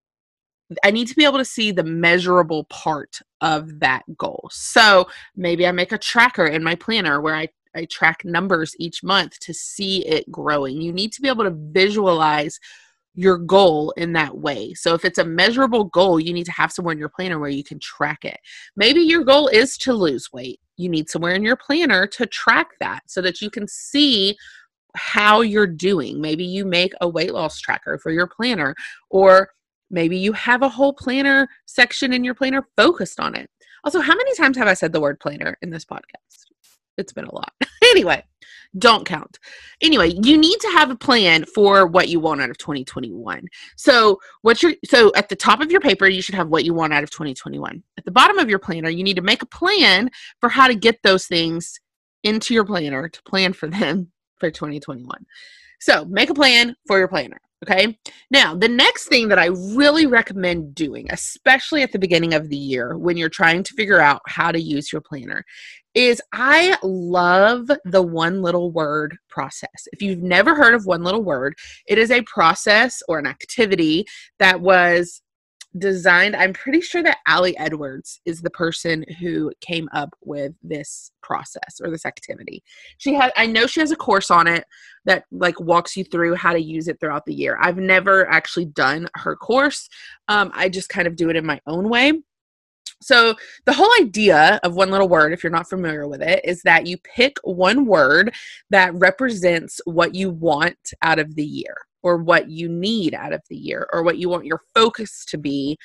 I 0.84 0.92
need 0.92 1.08
to 1.08 1.16
be 1.16 1.26
able 1.26 1.38
to 1.38 1.46
see 1.46 1.72
the 1.72 1.84
measurable 1.84 2.64
part 2.66 3.20
of 3.42 3.80
that 3.80 4.04
goal. 4.18 4.50
So 4.52 5.08
maybe 5.36 5.68
I 5.68 5.72
make 5.72 5.92
a 5.92 5.98
tracker 5.98 6.46
in 6.46 6.64
my 6.64 6.76
planner 6.76 7.20
where 7.20 7.36
I 7.36 7.50
I 7.76 7.86
track 7.86 8.24
numbers 8.26 8.76
each 8.80 9.04
month 9.04 9.40
to 9.40 9.54
see 9.54 10.06
it 10.06 10.30
growing. 10.32 10.82
You 10.82 10.94
need 10.94 11.12
to 11.14 11.22
be 11.22 11.28
able 11.28 11.44
to 11.44 11.56
visualize 11.56 12.60
your 13.14 13.38
goal 13.38 13.92
in 13.98 14.14
that 14.14 14.38
way. 14.38 14.74
So 14.74 14.94
if 14.94 15.04
it's 15.04 15.18
a 15.18 15.26
measurable 15.26 15.86
goal, 15.86 16.20
you 16.20 16.34
need 16.34 16.46
to 16.46 16.52
have 16.54 16.72
somewhere 16.72 16.94
in 16.94 17.00
your 17.00 17.10
planner 17.10 17.40
where 17.40 17.50
you 17.50 17.64
can 17.64 17.80
track 17.80 18.24
it. 18.24 18.38
Maybe 18.76 19.02
your 19.02 19.24
goal 19.24 19.48
is 19.48 19.78
to 19.80 19.94
lose 19.94 20.32
weight. 20.32 20.60
You 20.78 20.90
need 20.90 21.10
somewhere 21.10 21.34
in 21.34 21.44
your 21.44 21.58
planner 21.58 22.08
to 22.08 22.26
track 22.26 22.68
that 22.80 23.02
so 23.08 23.22
that 23.22 23.42
you 23.42 23.50
can 23.50 23.68
see 23.68 24.38
how 24.96 25.42
you're 25.42 25.68
doing. 25.68 26.22
Maybe 26.22 26.46
you 26.46 26.66
make 26.66 26.94
a 27.02 27.08
weight 27.08 27.34
loss 27.34 27.60
tracker 27.60 27.98
for 27.98 28.12
your 28.12 28.28
planner 28.28 28.76
or 29.10 29.50
maybe 29.90 30.18
you 30.18 30.32
have 30.34 30.62
a 30.62 30.70
whole 30.70 30.94
planner 30.94 31.48
section 31.66 32.14
in 32.14 32.24
your 32.24 32.36
planner 32.36 32.68
focused 32.78 33.20
on 33.20 33.36
it. 33.36 33.50
Also, 33.84 34.00
how 34.00 34.16
many 34.16 34.36
times 34.36 34.58
have 34.58 34.68
I 34.68 34.74
said 34.74 34.94
the 34.94 35.02
word 35.02 35.20
planner 35.20 35.58
in 35.62 35.70
this 35.70 35.86
podcast? 35.86 36.46
It's 36.98 37.14
been 37.14 37.26
a 37.26 37.34
lot. 37.34 37.54
anyway, 37.84 38.24
don't 38.78 39.06
count. 39.06 39.38
Anyway, 39.82 40.14
you 40.24 40.38
need 40.38 40.60
to 40.60 40.70
have 40.70 40.92
a 40.92 40.96
plan 40.96 41.46
for 41.46 41.86
what 41.86 42.10
you 42.10 42.20
want 42.20 42.42
out 42.42 42.50
of 42.50 42.58
2021. 42.58 43.46
So, 43.76 44.20
what's 44.42 44.64
your 44.64 44.74
so 44.86 45.12
at 45.16 45.30
the 45.30 45.36
top 45.36 45.62
of 45.62 45.72
your 45.72 45.82
paper, 45.82 46.08
you 46.08 46.22
should 46.22 46.36
have 46.36 46.48
what 46.48 46.66
you 46.66 46.74
want 46.74 46.94
out 46.94 47.04
of 47.04 47.10
2021. 47.12 47.84
At 47.98 48.06
the 48.06 48.12
bottom 48.12 48.38
of 48.38 48.50
your 48.50 48.60
planner, 48.60 48.90
you 48.90 49.04
need 49.04 49.18
to 49.18 49.22
make 49.22 49.42
a 49.42 49.48
plan 49.48 50.10
for 50.40 50.50
how 50.50 50.68
to 50.68 50.76
get 50.76 51.04
those 51.04 51.26
things 51.26 51.80
into 52.24 52.54
your 52.54 52.66
planner 52.66 53.10
to 53.10 53.24
plan 53.24 53.54
for 53.54 53.68
them 53.68 54.12
for 54.40 54.52
2021. 54.52 55.26
So, 55.82 56.06
make 56.06 56.30
a 56.30 56.34
plan 56.34 56.76
for 56.88 56.98
your 56.98 57.10
planner. 57.10 57.42
Okay. 57.64 57.96
Now, 58.32 58.56
the 58.56 58.68
next 58.68 59.08
thing 59.08 59.28
that 59.28 59.38
I 59.38 59.46
really 59.46 60.08
recommend 60.08 60.74
doing, 60.74 61.06
especially 61.12 61.84
at 61.84 61.92
the 61.92 62.00
beginning 62.00 62.34
of 62.34 62.50
the 62.50 62.58
year 62.58 62.98
when 62.98 63.18
you're 63.18 63.30
trying 63.30 63.62
to 63.62 63.74
figure 63.76 64.02
out 64.02 64.22
how 64.26 64.52
to 64.52 64.60
use 64.60 64.92
your 64.92 65.02
planner, 65.02 65.46
is 65.94 66.22
I 66.34 66.76
love 66.82 67.70
the 67.86 68.02
one 68.02 68.42
little 68.42 68.72
word 68.72 69.16
process. 69.30 69.88
If 69.92 70.02
you've 70.02 70.24
never 70.24 70.56
heard 70.56 70.74
of 70.74 70.88
one 70.88 71.04
little 71.04 71.24
word, 71.24 71.54
it 71.88 72.00
is 72.00 72.10
a 72.10 72.24
process 72.24 73.04
or 73.08 73.20
an 73.20 73.28
activity 73.28 74.06
that 74.40 74.62
was 74.62 75.22
designed. 75.78 76.36
I'm 76.36 76.54
pretty 76.54 76.82
sure 76.82 77.04
that 77.04 77.20
Ali 77.28 77.58
Edwards 77.58 78.20
is 78.26 78.42
the 78.42 78.50
person 78.50 79.06
who 79.20 79.52
came 79.62 79.88
up 79.94 80.16
with 80.22 80.54
this 80.62 81.12
process 81.22 81.80
or 81.82 81.90
this 81.90 82.06
activity. 82.06 82.64
She 82.98 83.14
had 83.14 83.32
I 83.38 83.46
know 83.46 83.68
she 83.68 83.80
has 83.80 83.92
a 83.92 83.96
course 83.96 84.32
on 84.32 84.48
it 84.48 84.66
that 85.06 85.26
like 85.32 85.60
walks 85.60 85.96
you 85.96 86.04
through 86.04 86.36
how 86.36 86.54
to 86.54 86.62
use 86.62 86.88
it 86.88 87.00
throughout 87.00 87.26
the 87.26 87.34
year. 87.34 87.58
I've 87.62 87.78
never 87.78 88.30
actually 88.30 88.66
done 88.66 89.08
her 89.16 89.36
course. 89.36 89.90
Um, 90.28 90.52
I 90.54 90.70
just 90.70 90.90
kind 90.90 91.08
of 91.08 91.16
do 91.16 91.30
it 91.30 91.36
in 91.36 91.46
my 91.46 91.60
own 91.68 91.90
way. 91.90 92.14
So, 93.04 93.34
the 93.66 93.74
whole 93.74 93.90
idea 94.00 94.60
of 94.64 94.76
one 94.76 94.92
little 94.92 95.10
word, 95.10 95.34
if 95.34 95.44
you're 95.44 95.52
not 95.52 95.68
familiar 95.68 96.08
with 96.08 96.22
it, 96.22 96.42
is 96.44 96.62
that 96.64 96.86
you 96.86 96.98
pick 97.00 97.38
one 97.44 97.88
word 97.88 98.32
that 98.70 98.94
represents 98.94 99.82
what 99.86 100.14
you 100.14 100.30
want 100.30 100.94
out 101.02 101.18
of 101.18 101.34
the 101.36 101.44
year 101.44 101.76
or 102.04 102.18
what 102.18 102.50
you 102.50 102.70
need 102.70 103.14
out 103.14 103.34
of 103.34 103.42
the 103.50 103.56
year 103.56 103.88
or 103.94 104.04
what 104.04 104.18
you 104.18 104.30
want 104.30 104.46
your 104.46 104.62
focus 104.74 105.26
to 105.26 105.38
be 105.38 105.78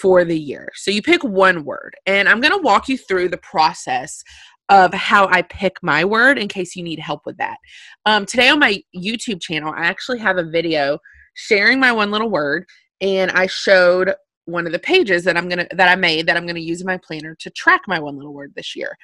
for 0.00 0.24
the 0.24 0.38
year. 0.38 0.68
So 0.74 0.90
you 0.90 1.02
pick 1.02 1.24
one 1.24 1.64
word, 1.64 1.94
and 2.06 2.28
I'm 2.28 2.40
going 2.40 2.52
to 2.52 2.62
walk 2.62 2.88
you 2.88 2.96
through 2.96 3.30
the 3.30 3.38
process 3.38 4.22
of 4.68 4.92
how 4.92 5.26
I 5.28 5.42
pick 5.42 5.76
my 5.82 6.04
word 6.04 6.38
in 6.38 6.46
case 6.46 6.76
you 6.76 6.82
need 6.82 6.98
help 6.98 7.22
with 7.24 7.36
that. 7.38 7.56
Um, 8.04 8.26
today 8.26 8.48
on 8.50 8.58
my 8.58 8.82
YouTube 8.94 9.40
channel, 9.40 9.72
I 9.74 9.86
actually 9.86 10.18
have 10.18 10.36
a 10.36 10.44
video 10.44 10.98
sharing 11.34 11.80
my 11.80 11.90
one 11.92 12.10
little 12.10 12.30
word, 12.30 12.66
and 13.00 13.30
I 13.30 13.46
showed 13.46 14.12
one 14.44 14.66
of 14.66 14.72
the 14.72 14.78
pages 14.78 15.24
that 15.24 15.36
I'm 15.36 15.48
gonna 15.48 15.66
that 15.72 15.88
I 15.88 15.94
made 15.94 16.26
that 16.26 16.36
I'm 16.36 16.46
gonna 16.46 16.58
use 16.58 16.80
in 16.80 16.86
my 16.86 16.98
planner 16.98 17.36
to 17.40 17.50
track 17.50 17.82
my 17.86 17.98
one 18.00 18.16
little 18.16 18.32
word 18.32 18.52
this 18.56 18.74
year. 18.74 18.96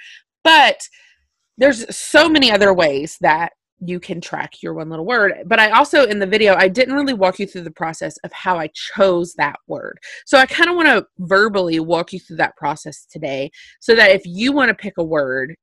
But 0.42 0.80
there's 1.59 1.94
so 1.94 2.28
many 2.28 2.50
other 2.50 2.75
ways 2.75 3.16
that 3.21 3.52
you 3.80 4.00
can 4.00 4.20
track 4.20 4.62
your 4.62 4.74
one 4.74 4.88
little 4.88 5.04
word. 5.04 5.34
But 5.46 5.58
I 5.58 5.70
also, 5.70 6.04
in 6.04 6.18
the 6.18 6.26
video, 6.26 6.54
I 6.54 6.68
didn't 6.68 6.94
really 6.94 7.14
walk 7.14 7.38
you 7.38 7.46
through 7.46 7.62
the 7.62 7.70
process 7.70 8.16
of 8.18 8.32
how 8.32 8.58
I 8.58 8.68
chose 8.74 9.34
that 9.34 9.56
word. 9.66 9.98
So 10.26 10.38
I 10.38 10.46
kind 10.46 10.70
of 10.70 10.76
want 10.76 10.88
to 10.88 11.06
verbally 11.18 11.80
walk 11.80 12.12
you 12.12 12.20
through 12.20 12.36
that 12.36 12.56
process 12.56 13.04
today 13.04 13.50
so 13.80 13.94
that 13.94 14.10
if 14.10 14.22
you 14.24 14.52
want 14.52 14.68
to 14.68 14.74
pick 14.74 14.94
a 14.98 15.04
word 15.04 15.54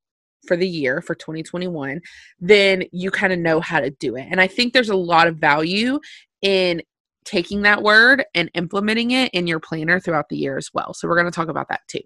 for 0.47 0.57
the 0.57 0.67
year 0.67 1.01
for 1.01 1.15
2021, 1.15 2.01
then 2.39 2.83
you 2.91 3.11
kind 3.11 3.33
of 3.33 3.39
know 3.39 3.59
how 3.59 3.79
to 3.79 3.91
do 3.91 4.15
it. 4.15 4.27
And 4.29 4.41
I 4.41 4.47
think 4.47 4.73
there's 4.73 4.89
a 4.89 4.95
lot 4.95 5.27
of 5.27 5.37
value 5.37 5.99
in 6.41 6.81
taking 7.23 7.61
that 7.61 7.83
word 7.83 8.23
and 8.33 8.49
implementing 8.55 9.11
it 9.11 9.31
in 9.33 9.47
your 9.47 9.59
planner 9.59 9.99
throughout 9.99 10.29
the 10.29 10.37
year 10.37 10.57
as 10.57 10.69
well. 10.73 10.93
So 10.93 11.07
we're 11.07 11.15
going 11.15 11.31
to 11.31 11.35
talk 11.35 11.49
about 11.49 11.67
that 11.69 11.81
too. 11.87 12.01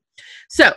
So, 0.50 0.72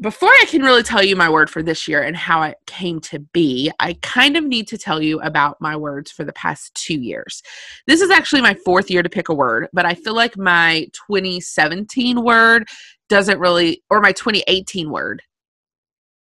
before 0.00 0.28
I 0.28 0.44
can 0.48 0.62
really 0.62 0.82
tell 0.82 1.02
you 1.02 1.16
my 1.16 1.28
word 1.28 1.50
for 1.50 1.62
this 1.62 1.88
year 1.88 2.02
and 2.02 2.16
how 2.16 2.42
it 2.42 2.56
came 2.66 3.00
to 3.00 3.18
be, 3.18 3.70
I 3.80 3.94
kind 4.02 4.36
of 4.36 4.44
need 4.44 4.68
to 4.68 4.78
tell 4.78 5.02
you 5.02 5.20
about 5.20 5.60
my 5.60 5.76
words 5.76 6.10
for 6.10 6.24
the 6.24 6.32
past 6.32 6.74
two 6.74 7.00
years. 7.00 7.42
This 7.86 8.00
is 8.00 8.10
actually 8.10 8.42
my 8.42 8.54
fourth 8.64 8.90
year 8.90 9.02
to 9.02 9.08
pick 9.08 9.28
a 9.28 9.34
word, 9.34 9.68
but 9.72 9.86
I 9.86 9.94
feel 9.94 10.14
like 10.14 10.36
my 10.36 10.86
2017 11.08 12.22
word 12.22 12.68
doesn't 13.08 13.40
really, 13.40 13.82
or 13.90 14.00
my 14.00 14.12
2018 14.12 14.90
word 14.90 15.22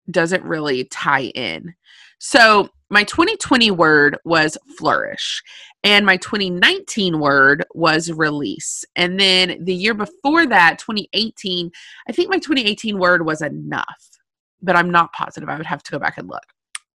doesn't 0.09 0.43
really 0.43 0.83
tie 0.85 1.31
in. 1.35 1.73
So 2.23 2.69
my 2.91 3.03
2020 3.03 3.71
word 3.71 4.15
was 4.25 4.55
flourish 4.77 5.41
and 5.83 6.05
my 6.05 6.17
2019 6.17 7.19
word 7.19 7.65
was 7.73 8.11
release. 8.11 8.85
And 8.95 9.19
then 9.19 9.57
the 9.65 9.73
year 9.73 9.95
before 9.95 10.45
that 10.45 10.77
2018 10.77 11.71
i 12.07 12.11
think 12.11 12.29
my 12.29 12.37
2018 12.37 12.99
word 12.99 13.25
was 13.25 13.41
enough 13.41 14.19
but 14.61 14.75
i'm 14.75 14.91
not 14.91 15.11
positive. 15.13 15.49
I 15.49 15.57
would 15.57 15.65
have 15.65 15.81
to 15.81 15.91
go 15.91 15.97
back 15.97 16.19
and 16.19 16.27
look. 16.27 16.45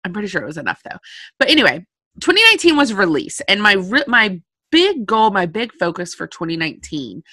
I'm 0.04 0.12
pretty 0.12 0.28
sure 0.28 0.42
it 0.42 0.47
was 0.47 0.59
enough 0.59 0.80
though. 0.85 0.99
But 1.40 1.50
anyway 1.50 1.85
2019 2.21 2.76
was 2.76 2.95
release 2.95 3.40
and 3.49 3.61
my 3.61 3.75
my 4.06 4.40
big 4.71 5.06
goal 5.06 5.33
my 5.33 5.47
big 5.47 5.73
focus 5.73 6.14
for 6.14 6.28
2019 6.28 7.25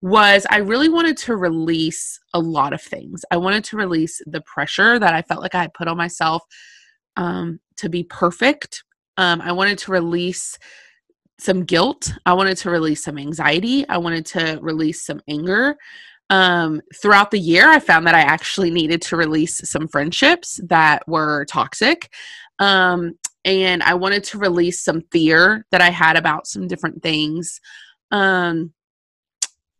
was 0.00 0.46
I 0.48 0.56
really 0.56 0.88
wanted 0.88 1.18
to 1.18 1.36
release 1.36 2.18
a 2.32 2.40
lot 2.40 2.72
of 2.72 2.80
things. 2.80 3.26
I 3.30 3.36
wanted 3.36 3.62
to 3.64 3.76
release 3.76 4.22
the 4.26 4.40
pressure 4.40 4.98
that 4.98 5.12
I 5.12 5.20
felt 5.20 5.42
like 5.42 5.54
I 5.54 5.60
had 5.60 5.74
put 5.74 5.86
on 5.86 5.98
myself 5.98 6.42
um, 7.16 7.60
to 7.76 7.88
be 7.88 8.04
perfect. 8.04 8.84
Um, 9.16 9.40
I 9.40 9.52
wanted 9.52 9.78
to 9.78 9.92
release 9.92 10.58
some 11.38 11.64
guilt. 11.64 12.12
I 12.24 12.34
wanted 12.34 12.56
to 12.58 12.70
release 12.70 13.02
some 13.02 13.18
anxiety. 13.18 13.88
I 13.88 13.98
wanted 13.98 14.26
to 14.26 14.58
release 14.62 15.04
some 15.04 15.20
anger. 15.28 15.76
Um, 16.30 16.80
throughout 17.00 17.30
the 17.30 17.38
year, 17.38 17.68
I 17.68 17.78
found 17.78 18.06
that 18.06 18.14
I 18.14 18.20
actually 18.20 18.70
needed 18.70 19.02
to 19.02 19.16
release 19.16 19.68
some 19.68 19.88
friendships 19.88 20.60
that 20.68 21.06
were 21.06 21.44
toxic. 21.46 22.10
Um, 22.58 23.18
and 23.44 23.82
I 23.82 23.94
wanted 23.94 24.24
to 24.24 24.38
release 24.38 24.82
some 24.82 25.02
fear 25.10 25.66
that 25.72 25.80
I 25.80 25.90
had 25.90 26.16
about 26.16 26.46
some 26.46 26.68
different 26.68 27.02
things. 27.02 27.60
Um, 28.10 28.72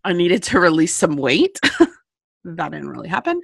I 0.05 0.13
needed 0.13 0.43
to 0.45 0.61
release 0.61 0.95
some 0.95 1.17
weight. 1.17 1.59
that 2.45 2.71
didn't 2.71 2.89
really 2.89 3.09
happen. 3.09 3.41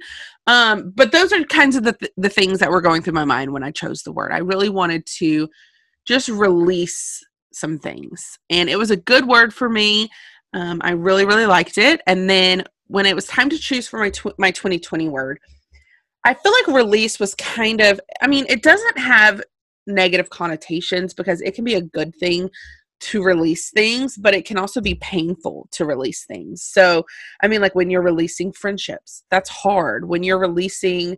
Um, 0.47 0.91
but 0.95 1.11
those 1.11 1.31
are 1.31 1.43
kinds 1.45 1.75
of 1.75 1.83
the, 1.83 1.93
th- 1.93 2.11
the 2.17 2.29
things 2.29 2.59
that 2.59 2.71
were 2.71 2.81
going 2.81 3.01
through 3.01 3.13
my 3.13 3.25
mind 3.25 3.51
when 3.51 3.63
I 3.63 3.71
chose 3.71 4.03
the 4.03 4.11
word. 4.11 4.31
I 4.31 4.39
really 4.39 4.69
wanted 4.69 5.05
to 5.17 5.49
just 6.05 6.29
release 6.29 7.23
some 7.53 7.79
things. 7.79 8.37
And 8.49 8.69
it 8.69 8.77
was 8.77 8.91
a 8.91 8.97
good 8.97 9.27
word 9.27 9.53
for 9.53 9.69
me. 9.69 10.09
Um, 10.53 10.81
I 10.83 10.91
really, 10.91 11.25
really 11.25 11.45
liked 11.45 11.77
it. 11.77 12.01
And 12.07 12.29
then 12.29 12.63
when 12.87 13.05
it 13.05 13.15
was 13.15 13.25
time 13.27 13.49
to 13.49 13.57
choose 13.57 13.87
for 13.87 13.99
my, 13.99 14.09
tw- 14.09 14.37
my 14.37 14.51
2020 14.51 15.09
word, 15.09 15.39
I 16.25 16.33
feel 16.33 16.51
like 16.51 16.75
release 16.75 17.19
was 17.19 17.35
kind 17.35 17.81
of, 17.81 17.99
I 18.21 18.27
mean, 18.27 18.45
it 18.49 18.63
doesn't 18.63 18.97
have 18.97 19.41
negative 19.87 20.29
connotations 20.29 21.13
because 21.13 21.41
it 21.41 21.55
can 21.55 21.63
be 21.63 21.75
a 21.75 21.81
good 21.81 22.15
thing 22.15 22.49
to 22.99 23.23
release 23.23 23.71
things, 23.71 24.17
but 24.17 24.33
it 24.33 24.45
can 24.45 24.57
also 24.57 24.81
be 24.81 24.95
painful 24.95 25.67
to 25.71 25.85
release 25.85 26.25
things. 26.25 26.63
So, 26.63 27.05
I 27.41 27.47
mean, 27.47 27.61
like 27.61 27.75
when 27.75 27.89
you're 27.89 28.01
releasing 28.01 28.51
friendships, 28.51 29.23
that's 29.29 29.49
hard. 29.49 30.07
When 30.07 30.23
you're 30.23 30.39
releasing 30.39 31.17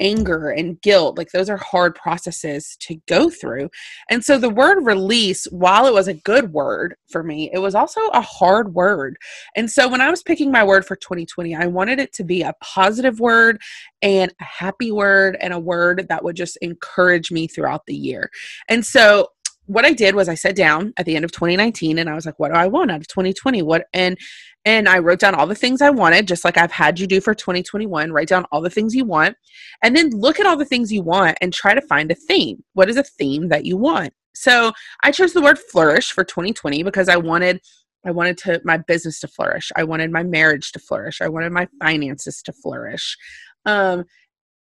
anger 0.00 0.50
and 0.50 0.80
guilt, 0.80 1.18
like 1.18 1.30
those 1.32 1.50
are 1.50 1.56
hard 1.56 1.94
processes 1.94 2.76
to 2.80 3.00
go 3.08 3.28
through. 3.30 3.68
And 4.10 4.24
so 4.24 4.38
the 4.38 4.50
word 4.50 4.84
release, 4.84 5.46
while 5.46 5.86
it 5.86 5.92
was 5.92 6.08
a 6.08 6.14
good 6.14 6.52
word 6.52 6.94
for 7.10 7.22
me, 7.22 7.50
it 7.52 7.58
was 7.58 7.74
also 7.74 8.00
a 8.12 8.20
hard 8.20 8.74
word. 8.74 9.16
And 9.56 9.70
so 9.70 9.88
when 9.88 10.00
I 10.00 10.10
was 10.10 10.22
picking 10.22 10.50
my 10.50 10.64
word 10.64 10.84
for 10.86 10.96
2020, 10.96 11.54
I 11.54 11.66
wanted 11.66 11.98
it 11.98 12.12
to 12.14 12.24
be 12.24 12.42
a 12.42 12.54
positive 12.60 13.20
word 13.20 13.60
and 14.02 14.32
a 14.40 14.44
happy 14.44 14.92
word 14.92 15.36
and 15.40 15.52
a 15.52 15.58
word 15.58 16.06
that 16.08 16.22
would 16.22 16.36
just 16.36 16.56
encourage 16.58 17.30
me 17.30 17.46
throughout 17.48 17.86
the 17.86 17.96
year. 17.96 18.30
And 18.68 18.84
so 18.84 19.28
what 19.68 19.84
I 19.84 19.92
did 19.92 20.14
was 20.14 20.28
I 20.28 20.34
sat 20.34 20.56
down 20.56 20.94
at 20.96 21.04
the 21.04 21.14
end 21.14 21.26
of 21.26 21.32
2019 21.32 21.98
and 21.98 22.08
I 22.08 22.14
was 22.14 22.24
like, 22.24 22.38
what 22.38 22.52
do 22.52 22.58
I 22.58 22.66
want 22.66 22.90
out 22.90 23.00
of 23.00 23.08
2020? 23.08 23.62
What 23.62 23.86
and 23.92 24.18
and 24.64 24.88
I 24.88 24.98
wrote 24.98 25.20
down 25.20 25.34
all 25.34 25.46
the 25.46 25.54
things 25.54 25.80
I 25.80 25.90
wanted, 25.90 26.26
just 26.26 26.44
like 26.44 26.56
I've 26.56 26.72
had 26.72 26.98
you 26.98 27.06
do 27.06 27.20
for 27.20 27.34
2021. 27.34 28.10
Write 28.10 28.28
down 28.28 28.46
all 28.50 28.62
the 28.62 28.70
things 28.70 28.94
you 28.94 29.04
want, 29.04 29.36
and 29.82 29.94
then 29.94 30.10
look 30.10 30.40
at 30.40 30.46
all 30.46 30.56
the 30.56 30.64
things 30.64 30.90
you 30.90 31.02
want 31.02 31.36
and 31.40 31.52
try 31.52 31.74
to 31.74 31.82
find 31.82 32.10
a 32.10 32.14
theme. 32.14 32.64
What 32.72 32.88
is 32.88 32.96
a 32.96 33.02
theme 33.02 33.48
that 33.48 33.66
you 33.66 33.76
want? 33.76 34.14
So 34.34 34.72
I 35.02 35.12
chose 35.12 35.34
the 35.34 35.42
word 35.42 35.58
flourish 35.58 36.12
for 36.12 36.24
2020 36.24 36.82
because 36.82 37.08
I 37.08 37.16
wanted 37.16 37.60
I 38.06 38.10
wanted 38.10 38.38
to 38.38 38.62
my 38.64 38.78
business 38.78 39.20
to 39.20 39.28
flourish. 39.28 39.70
I 39.76 39.84
wanted 39.84 40.10
my 40.10 40.22
marriage 40.22 40.72
to 40.72 40.78
flourish. 40.78 41.20
I 41.20 41.28
wanted 41.28 41.52
my 41.52 41.68
finances 41.78 42.40
to 42.42 42.52
flourish. 42.52 43.18
Um, 43.66 44.04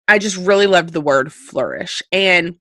I 0.08 0.18
just 0.18 0.38
really 0.38 0.68
loved 0.68 0.94
the 0.94 1.02
word 1.02 1.32
flourish 1.32 2.02
and 2.12 2.56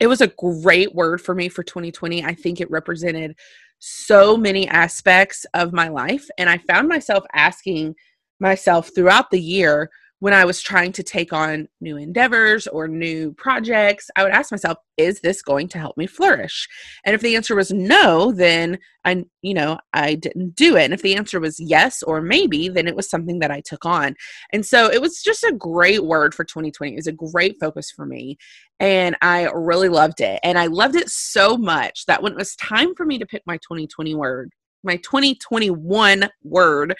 it 0.00 0.06
was 0.06 0.20
a 0.20 0.28
great 0.28 0.94
word 0.94 1.20
for 1.20 1.34
me 1.34 1.48
for 1.48 1.62
2020. 1.62 2.24
I 2.24 2.34
think 2.34 2.60
it 2.60 2.70
represented 2.70 3.36
so 3.78 4.36
many 4.36 4.68
aspects 4.68 5.46
of 5.54 5.72
my 5.72 5.88
life. 5.88 6.28
And 6.38 6.48
I 6.48 6.58
found 6.58 6.88
myself 6.88 7.24
asking 7.32 7.94
myself 8.40 8.90
throughout 8.94 9.30
the 9.30 9.40
year, 9.40 9.90
when 10.20 10.34
I 10.34 10.44
was 10.44 10.60
trying 10.60 10.92
to 10.92 11.02
take 11.02 11.32
on 11.32 11.68
new 11.80 11.96
endeavors 11.96 12.66
or 12.66 12.88
new 12.88 13.32
projects, 13.32 14.10
I 14.16 14.24
would 14.24 14.32
ask 14.32 14.50
myself, 14.50 14.78
is 14.96 15.20
this 15.20 15.42
going 15.42 15.68
to 15.68 15.78
help 15.78 15.96
me 15.96 16.08
flourish? 16.08 16.68
And 17.04 17.14
if 17.14 17.20
the 17.20 17.36
answer 17.36 17.54
was 17.54 17.70
no, 17.70 18.32
then 18.32 18.78
I, 19.04 19.24
you 19.42 19.54
know, 19.54 19.78
I 19.92 20.16
didn't 20.16 20.56
do 20.56 20.76
it. 20.76 20.84
And 20.84 20.94
if 20.94 21.02
the 21.02 21.14
answer 21.14 21.38
was 21.38 21.60
yes 21.60 22.02
or 22.02 22.20
maybe, 22.20 22.68
then 22.68 22.88
it 22.88 22.96
was 22.96 23.08
something 23.08 23.38
that 23.38 23.52
I 23.52 23.60
took 23.60 23.86
on. 23.86 24.16
And 24.52 24.66
so 24.66 24.90
it 24.90 25.00
was 25.00 25.22
just 25.22 25.44
a 25.44 25.52
great 25.52 26.04
word 26.04 26.34
for 26.34 26.44
2020. 26.44 26.92
It 26.92 26.96
was 26.96 27.06
a 27.06 27.12
great 27.12 27.56
focus 27.60 27.92
for 27.92 28.04
me. 28.04 28.38
And 28.80 29.16
I 29.22 29.48
really 29.54 29.88
loved 29.88 30.20
it. 30.20 30.40
And 30.42 30.58
I 30.58 30.66
loved 30.66 30.96
it 30.96 31.08
so 31.08 31.56
much 31.56 32.06
that 32.06 32.22
when 32.22 32.32
it 32.32 32.38
was 32.38 32.56
time 32.56 32.94
for 32.96 33.06
me 33.06 33.18
to 33.18 33.26
pick 33.26 33.42
my 33.46 33.56
2020 33.58 34.16
word, 34.16 34.50
my 34.82 34.96
2021 34.96 36.28
word, 36.42 36.94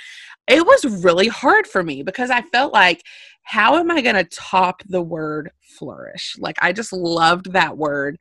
it 0.49 0.65
was 0.65 1.03
really 1.03 1.29
hard 1.29 1.67
for 1.67 1.83
me 1.83 2.03
because 2.03 2.31
I 2.31 2.43
felt 2.43 2.73
like, 2.73 3.03
how 3.49 3.77
am 3.77 3.91
I 3.91 4.03
going 4.03 4.15
to 4.15 4.25
top 4.25 4.83
the 4.89 5.01
word 5.01 5.51
flourish? 5.63 6.37
Like, 6.39 6.57
I 6.61 6.71
just 6.71 6.93
loved 6.93 7.53
that 7.55 7.79
word 7.79 8.19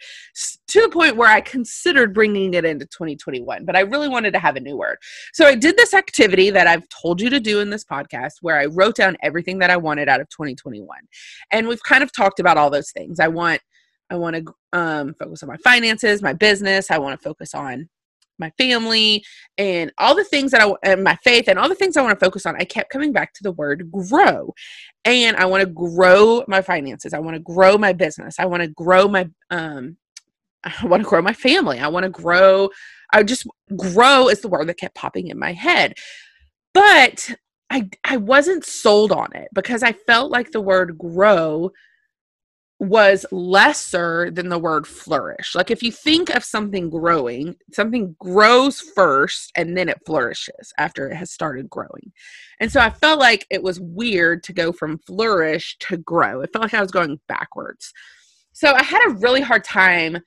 to 0.68 0.82
the 0.82 0.88
point 0.88 1.18
where 1.18 1.30
I 1.30 1.42
considered 1.42 2.14
bringing 2.14 2.54
it 2.54 2.64
into 2.64 2.86
2021, 2.86 3.66
but 3.66 3.76
I 3.76 3.82
really 3.82 4.08
wanted 4.08 4.32
to 4.32 4.40
have 4.40 4.56
a 4.56 4.62
new 4.62 4.78
word. 4.78 4.98
So 5.34 5.46
I 5.46 5.56
did 5.56 5.76
this 5.76 5.94
activity 5.94 6.50
that 6.52 6.68
I've 6.68 6.88
told 6.88 7.20
you 7.20 7.30
to 7.30 7.42
do 7.42 7.60
in 7.60 7.70
this 7.70 7.84
podcast 7.84 8.36
where 8.40 8.58
I 8.58 8.68
wrote 8.68 8.96
down 8.96 9.18
everything 9.22 9.60
that 9.60 9.70
I 9.70 9.76
wanted 9.76 10.08
out 10.08 10.22
of 10.22 10.30
2021. 10.30 10.88
And 11.52 11.68
we've 11.68 11.84
kind 11.84 12.04
of 12.04 12.14
talked 12.14 12.40
about 12.40 12.58
all 12.58 12.70
those 12.70 12.92
things. 12.92 13.20
I 13.20 13.28
want. 13.28 13.62
I 14.10 14.16
want 14.16 14.38
to 14.38 14.54
um, 14.72 15.14
focus 15.20 15.44
on 15.44 15.50
my 15.50 15.58
finances, 15.58 16.22
my 16.22 16.32
business. 16.32 16.90
I 16.90 16.98
want 16.98 17.20
to 17.20 17.22
focus 17.22 17.54
on 17.54 17.90
my 18.40 18.52
family 18.58 19.24
and 19.58 19.92
all 19.98 20.16
the 20.16 20.24
things 20.24 20.52
that 20.52 20.62
I 20.62 20.74
and 20.84 21.04
my 21.04 21.16
faith 21.24 21.48
and 21.48 21.58
all 21.60 21.70
the 21.70 21.76
things 21.76 21.98
I 21.98 22.02
want 22.02 22.20
to 22.20 22.26
focus 22.26 22.46
on, 22.46 22.56
I 22.56 22.66
kept 22.66 22.90
coming 22.90 23.12
back 23.12 23.34
to 23.34 23.44
the 23.44 23.52
word 23.52 23.92
grow. 23.92 24.54
And 25.06 25.38
I 25.38 25.46
want 25.46 25.62
to 25.62 25.70
grow 25.70 26.44
my 26.48 26.62
finances. 26.62 27.14
I 27.14 27.20
want 27.20 27.36
to 27.36 27.42
grow 27.42 27.78
my 27.78 27.94
business. 27.94 28.40
I 28.40 28.46
want 28.46 28.64
to 28.64 28.70
grow 28.70 29.08
my 29.08 29.30
um 29.50 29.98
I 30.64 30.86
want 30.86 31.04
to 31.04 31.10
grow 31.10 31.22
my 31.22 31.34
family. 31.34 31.80
I 31.80 31.88
want 31.88 32.04
to 32.04 32.10
grow 32.10 32.70
I 33.14 33.24
just 33.24 33.48
grow 33.76 34.28
is 34.30 34.42
the 34.42 34.50
word 34.50 34.68
that 34.68 34.78
kept 34.78 34.96
popping 34.96 35.28
in 35.28 35.40
my 35.40 35.54
head. 35.54 35.96
But 36.74 37.32
I 37.70 37.90
I 38.04 38.18
wasn't 38.18 38.66
sold 38.66 39.12
on 39.12 39.34
it 39.36 39.50
because 39.54 39.84
I 39.84 39.94
felt 39.94 40.32
like 40.32 40.52
the 40.52 40.62
word 40.62 40.98
grow 40.98 41.72
was 42.80 43.26
lesser 43.32 44.30
than 44.30 44.50
the 44.50 44.60
word 44.60 44.86
flourish. 44.86 45.56
Like 45.56 45.72
if 45.72 45.82
you 45.82 45.92
think 45.92 46.30
of 46.30 46.44
something 46.44 46.90
growing, 46.90 47.56
something 47.74 48.16
grows 48.20 48.80
first 48.80 49.52
and 49.56 49.76
then 49.76 49.90
it 49.90 50.02
flourishes 50.06 50.74
after 50.78 51.10
it 51.10 51.16
has 51.16 51.32
started 51.32 51.70
growing. 51.70 52.12
And 52.60 52.72
so 52.72 52.80
I 52.80 52.92
felt 52.92 53.20
like 53.20 53.48
it 53.50 53.64
was 53.64 53.80
weird 53.80 54.44
to 54.44 54.54
go 54.54 54.72
from 54.72 55.00
flourish 55.00 55.76
to 55.80 55.98
grow. 55.98 56.42
It 56.42 56.52
felt 56.54 56.64
like 56.64 56.74
I 56.76 56.82
was 56.82 56.92
going 56.92 57.20
backwards. 57.28 57.92
So 58.54 58.74
I 58.74 58.84
had 58.84 59.08
a 59.08 59.16
really 59.16 59.42
hard 59.42 59.64
time 59.64 60.20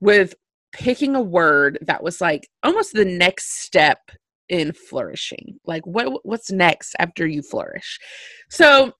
with 0.00 0.34
picking 0.72 1.14
a 1.14 1.22
word 1.22 1.78
that 1.82 2.02
was 2.02 2.20
like 2.20 2.48
almost 2.62 2.92
the 2.92 3.04
next 3.04 3.62
step 3.62 4.10
in 4.50 4.72
flourishing. 4.72 5.58
Like 5.64 5.86
what 5.86 6.24
what's 6.26 6.50
next 6.50 6.94
after 6.98 7.26
you 7.26 7.40
flourish? 7.40 7.98
So 8.50 8.92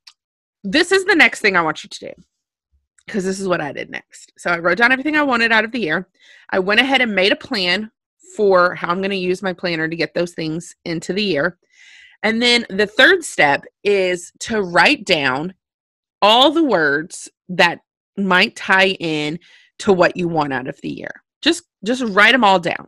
this 0.62 0.90
is 0.90 1.04
the 1.04 1.14
next 1.14 1.40
thing 1.40 1.54
I 1.54 1.62
want 1.62 1.84
you 1.84 1.90
to 1.90 2.06
do 2.06 2.12
because 3.06 3.24
this 3.24 3.40
is 3.40 3.48
what 3.48 3.60
I 3.60 3.72
did 3.72 3.90
next. 3.90 4.32
So 4.38 4.50
I 4.50 4.58
wrote 4.58 4.78
down 4.78 4.92
everything 4.92 5.16
I 5.16 5.22
wanted 5.22 5.52
out 5.52 5.64
of 5.64 5.72
the 5.72 5.80
year. 5.80 6.08
I 6.50 6.58
went 6.58 6.80
ahead 6.80 7.00
and 7.00 7.14
made 7.14 7.32
a 7.32 7.36
plan 7.36 7.90
for 8.36 8.74
how 8.74 8.88
I'm 8.88 8.98
going 8.98 9.10
to 9.10 9.16
use 9.16 9.42
my 9.42 9.52
planner 9.52 9.88
to 9.88 9.96
get 9.96 10.14
those 10.14 10.32
things 10.32 10.74
into 10.84 11.12
the 11.12 11.22
year. 11.22 11.58
And 12.22 12.40
then 12.40 12.64
the 12.70 12.86
third 12.86 13.22
step 13.22 13.64
is 13.82 14.32
to 14.40 14.62
write 14.62 15.04
down 15.04 15.54
all 16.22 16.50
the 16.50 16.64
words 16.64 17.28
that 17.50 17.80
might 18.16 18.56
tie 18.56 18.96
in 19.00 19.38
to 19.80 19.92
what 19.92 20.16
you 20.16 20.28
want 20.28 20.52
out 20.52 20.68
of 20.68 20.80
the 20.80 20.88
year. 20.88 21.22
Just 21.42 21.64
just 21.84 22.02
write 22.02 22.32
them 22.32 22.44
all 22.44 22.58
down. 22.58 22.86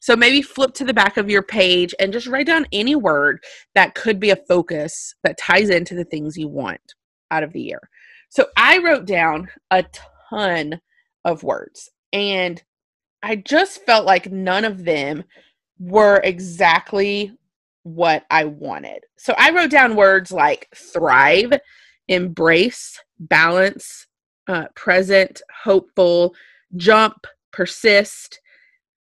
So 0.00 0.14
maybe 0.14 0.42
flip 0.42 0.74
to 0.74 0.84
the 0.84 0.92
back 0.92 1.16
of 1.16 1.30
your 1.30 1.42
page 1.42 1.94
and 1.98 2.12
just 2.12 2.26
write 2.26 2.46
down 2.46 2.66
any 2.72 2.94
word 2.94 3.42
that 3.74 3.94
could 3.94 4.20
be 4.20 4.30
a 4.30 4.36
focus 4.36 5.14
that 5.24 5.38
ties 5.38 5.70
into 5.70 5.94
the 5.94 6.04
things 6.04 6.36
you 6.36 6.46
want 6.46 6.80
out 7.30 7.42
of 7.42 7.54
the 7.54 7.62
year. 7.62 7.80
So 8.34 8.46
I 8.56 8.78
wrote 8.78 9.06
down 9.06 9.48
a 9.70 9.84
ton 10.28 10.80
of 11.24 11.44
words 11.44 11.88
and 12.12 12.60
I 13.22 13.36
just 13.36 13.86
felt 13.86 14.06
like 14.06 14.32
none 14.32 14.64
of 14.64 14.84
them 14.84 15.22
were 15.78 16.20
exactly 16.24 17.30
what 17.84 18.24
I 18.32 18.46
wanted. 18.46 19.04
So 19.16 19.36
I 19.38 19.52
wrote 19.52 19.70
down 19.70 19.94
words 19.94 20.32
like 20.32 20.68
thrive, 20.74 21.52
embrace, 22.08 23.00
balance, 23.20 24.08
uh, 24.48 24.66
present, 24.74 25.40
hopeful, 25.62 26.34
jump, 26.76 27.28
persist, 27.52 28.40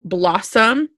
blossom. 0.03 0.89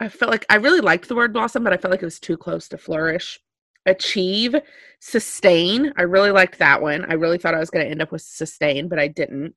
I 0.00 0.08
felt 0.08 0.32
like 0.32 0.44
I 0.50 0.56
really 0.56 0.80
liked 0.80 1.06
the 1.06 1.14
word 1.14 1.32
blossom, 1.32 1.62
but 1.62 1.72
I 1.72 1.76
felt 1.76 1.92
like 1.92 2.02
it 2.02 2.06
was 2.06 2.18
too 2.18 2.36
close 2.36 2.66
to 2.70 2.78
flourish 2.78 3.38
achieve, 3.86 4.54
sustain. 5.00 5.92
I 5.96 6.02
really 6.02 6.30
liked 6.30 6.58
that 6.58 6.80
one. 6.80 7.04
I 7.10 7.14
really 7.14 7.38
thought 7.38 7.54
I 7.54 7.60
was 7.60 7.70
going 7.70 7.84
to 7.84 7.90
end 7.90 8.02
up 8.02 8.12
with 8.12 8.22
sustain, 8.22 8.88
but 8.88 8.98
I 8.98 9.08
didn't. 9.08 9.54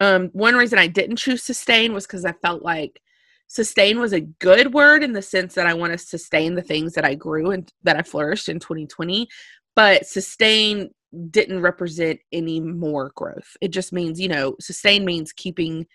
Um, 0.00 0.28
one 0.32 0.56
reason 0.56 0.78
I 0.78 0.88
didn't 0.88 1.16
choose 1.16 1.42
sustain 1.42 1.92
was 1.92 2.06
because 2.06 2.24
I 2.24 2.32
felt 2.32 2.62
like 2.62 3.00
sustain 3.48 3.98
was 4.00 4.12
a 4.12 4.20
good 4.20 4.74
word 4.74 5.02
in 5.02 5.12
the 5.12 5.22
sense 5.22 5.54
that 5.54 5.66
I 5.66 5.74
want 5.74 5.92
to 5.92 5.98
sustain 5.98 6.54
the 6.54 6.62
things 6.62 6.94
that 6.94 7.04
I 7.04 7.14
grew 7.14 7.50
and 7.50 7.70
that 7.84 7.96
I 7.96 8.02
flourished 8.02 8.48
in 8.48 8.58
2020, 8.58 9.28
but 9.74 10.06
sustain 10.06 10.90
didn't 11.30 11.62
represent 11.62 12.20
any 12.32 12.60
more 12.60 13.12
growth. 13.14 13.56
It 13.60 13.68
just 13.68 13.92
means, 13.92 14.20
you 14.20 14.28
know, 14.28 14.56
sustain 14.60 15.04
means 15.04 15.32
keeping 15.32 15.86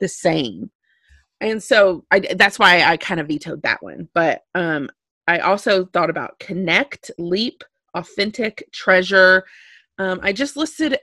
the 0.00 0.08
same. 0.08 0.70
And 1.40 1.62
so 1.62 2.04
I, 2.10 2.20
that's 2.20 2.58
why 2.58 2.82
I 2.82 2.96
kind 2.96 3.20
of 3.20 3.28
vetoed 3.28 3.62
that 3.62 3.82
one. 3.82 4.08
But 4.14 4.42
um, 4.54 4.88
I 5.26 5.38
also 5.38 5.86
thought 5.86 6.10
about 6.10 6.38
connect, 6.38 7.10
leap, 7.18 7.64
authentic, 7.94 8.68
treasure. 8.72 9.44
Um, 9.98 10.20
I 10.22 10.32
just 10.32 10.56
listed 10.56 10.98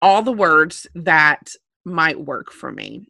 all 0.00 0.22
the 0.22 0.32
words 0.32 0.86
that 0.94 1.52
might 1.84 2.18
work 2.18 2.52
for 2.52 2.72
me. 2.72 3.08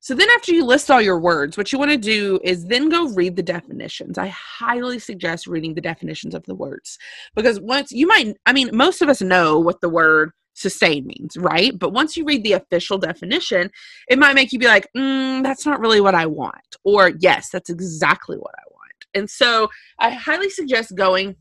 So 0.00 0.16
then, 0.16 0.28
after 0.30 0.52
you 0.52 0.64
list 0.64 0.90
all 0.90 1.00
your 1.00 1.20
words, 1.20 1.56
what 1.56 1.70
you 1.70 1.78
want 1.78 1.92
to 1.92 1.96
do 1.96 2.40
is 2.42 2.66
then 2.66 2.88
go 2.88 3.08
read 3.10 3.36
the 3.36 3.42
definitions. 3.42 4.18
I 4.18 4.26
highly 4.28 4.98
suggest 4.98 5.46
reading 5.46 5.74
the 5.74 5.80
definitions 5.80 6.34
of 6.34 6.44
the 6.44 6.56
words 6.56 6.98
because 7.36 7.60
once 7.60 7.92
you 7.92 8.08
might, 8.08 8.36
I 8.44 8.52
mean, 8.52 8.70
most 8.72 9.00
of 9.00 9.08
us 9.08 9.22
know 9.22 9.60
what 9.60 9.80
the 9.80 9.88
word 9.88 10.32
sustain 10.54 11.06
means, 11.06 11.36
right? 11.36 11.78
But 11.78 11.92
once 11.92 12.16
you 12.16 12.24
read 12.24 12.42
the 12.42 12.54
official 12.54 12.98
definition, 12.98 13.70
it 14.08 14.18
might 14.18 14.34
make 14.34 14.52
you 14.52 14.58
be 14.58 14.66
like, 14.66 14.88
mm, 14.96 15.42
that's 15.44 15.64
not 15.64 15.80
really 15.80 16.00
what 16.00 16.16
I 16.16 16.26
want. 16.26 16.76
Or, 16.84 17.12
yes, 17.20 17.50
that's 17.50 17.70
exactly 17.70 18.36
what 18.36 18.54
I 18.58 18.62
want. 18.70 18.71
And 19.14 19.28
so 19.28 19.70
I 19.98 20.10
highly 20.10 20.50
suggest 20.50 20.94
going 20.94 21.36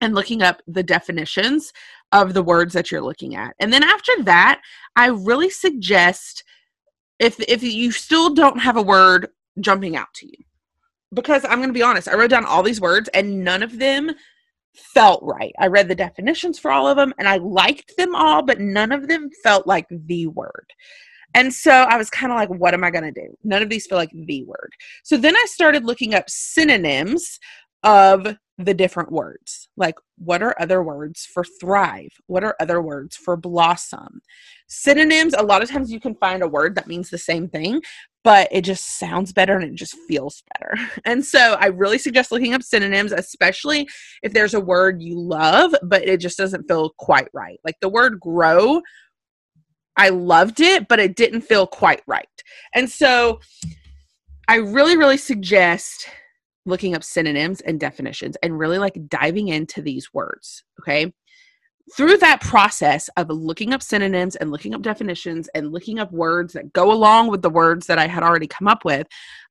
and 0.00 0.14
looking 0.14 0.42
up 0.42 0.62
the 0.66 0.82
definitions 0.82 1.72
of 2.12 2.34
the 2.34 2.42
words 2.42 2.72
that 2.74 2.90
you're 2.90 3.02
looking 3.02 3.36
at. 3.36 3.54
And 3.58 3.72
then 3.72 3.82
after 3.82 4.12
that, 4.22 4.60
I 4.96 5.06
really 5.06 5.50
suggest 5.50 6.44
if 7.18 7.38
if 7.40 7.62
you 7.62 7.90
still 7.90 8.34
don't 8.34 8.58
have 8.58 8.76
a 8.76 8.82
word 8.82 9.28
jumping 9.60 9.96
out 9.96 10.12
to 10.14 10.26
you. 10.26 10.44
Because 11.12 11.44
I'm 11.44 11.58
going 11.58 11.68
to 11.68 11.74
be 11.74 11.82
honest, 11.82 12.08
I 12.08 12.16
wrote 12.16 12.30
down 12.30 12.44
all 12.44 12.62
these 12.62 12.80
words 12.80 13.08
and 13.14 13.44
none 13.44 13.62
of 13.62 13.78
them 13.78 14.12
felt 14.74 15.22
right. 15.22 15.54
I 15.60 15.68
read 15.68 15.88
the 15.88 15.94
definitions 15.94 16.58
for 16.58 16.72
all 16.72 16.88
of 16.88 16.96
them 16.96 17.14
and 17.18 17.28
I 17.28 17.36
liked 17.36 17.96
them 17.96 18.14
all, 18.14 18.42
but 18.42 18.60
none 18.60 18.90
of 18.90 19.06
them 19.06 19.30
felt 19.42 19.66
like 19.66 19.86
the 19.90 20.26
word. 20.26 20.66
And 21.34 21.52
so 21.52 21.72
I 21.72 21.96
was 21.96 22.10
kind 22.10 22.32
of 22.32 22.36
like, 22.36 22.48
what 22.48 22.74
am 22.74 22.84
I 22.84 22.90
going 22.90 23.04
to 23.04 23.12
do? 23.12 23.36
None 23.42 23.62
of 23.62 23.68
these 23.68 23.86
feel 23.86 23.98
like 23.98 24.12
the 24.12 24.44
word. 24.44 24.72
So 25.02 25.16
then 25.16 25.36
I 25.36 25.44
started 25.48 25.84
looking 25.84 26.14
up 26.14 26.30
synonyms 26.30 27.38
of 27.82 28.36
the 28.58 28.74
different 28.74 29.10
words. 29.10 29.68
Like, 29.76 29.96
what 30.16 30.42
are 30.42 30.54
other 30.60 30.82
words 30.82 31.26
for 31.26 31.44
thrive? 31.60 32.10
What 32.26 32.44
are 32.44 32.56
other 32.60 32.80
words 32.80 33.16
for 33.16 33.36
blossom? 33.36 34.20
Synonyms, 34.68 35.34
a 35.34 35.42
lot 35.42 35.62
of 35.62 35.68
times 35.68 35.90
you 35.90 35.98
can 36.00 36.14
find 36.14 36.42
a 36.42 36.48
word 36.48 36.76
that 36.76 36.86
means 36.86 37.10
the 37.10 37.18
same 37.18 37.48
thing, 37.48 37.82
but 38.22 38.48
it 38.52 38.62
just 38.62 38.98
sounds 38.98 39.32
better 39.32 39.56
and 39.56 39.64
it 39.64 39.74
just 39.74 39.96
feels 40.08 40.42
better. 40.54 40.76
And 41.04 41.24
so 41.24 41.56
I 41.60 41.66
really 41.66 41.98
suggest 41.98 42.32
looking 42.32 42.54
up 42.54 42.62
synonyms, 42.62 43.12
especially 43.12 43.88
if 44.22 44.32
there's 44.32 44.54
a 44.54 44.60
word 44.60 45.02
you 45.02 45.18
love, 45.18 45.74
but 45.82 46.06
it 46.06 46.20
just 46.20 46.38
doesn't 46.38 46.68
feel 46.68 46.90
quite 46.98 47.28
right. 47.32 47.58
Like 47.64 47.76
the 47.80 47.88
word 47.88 48.20
grow 48.20 48.80
I 49.96 50.08
loved 50.10 50.60
it, 50.60 50.88
but 50.88 51.00
it 51.00 51.16
didn't 51.16 51.42
feel 51.42 51.66
quite 51.66 52.02
right. 52.06 52.26
And 52.74 52.90
so 52.90 53.40
I 54.48 54.56
really, 54.56 54.96
really 54.96 55.16
suggest 55.16 56.08
looking 56.66 56.94
up 56.94 57.04
synonyms 57.04 57.60
and 57.60 57.78
definitions 57.78 58.36
and 58.42 58.58
really 58.58 58.78
like 58.78 58.98
diving 59.08 59.48
into 59.48 59.82
these 59.82 60.12
words. 60.14 60.64
Okay. 60.80 61.12
through 61.96 62.16
that 62.16 62.40
process 62.40 63.08
of 63.16 63.28
looking 63.28 63.74
up 63.74 63.82
synonyms 63.82 64.36
and 64.36 64.50
looking 64.50 64.74
up 64.74 64.82
definitions 64.82 65.48
and 65.54 65.72
looking 65.72 65.98
up 65.98 66.10
words 66.12 66.54
that 66.54 66.72
go 66.72 66.90
along 66.90 67.30
with 67.30 67.42
the 67.42 67.50
words 67.50 67.86
that 67.86 67.98
I 67.98 68.06
had 68.06 68.22
already 68.22 68.46
come 68.46 68.68
up 68.68 68.84
with, 68.84 69.06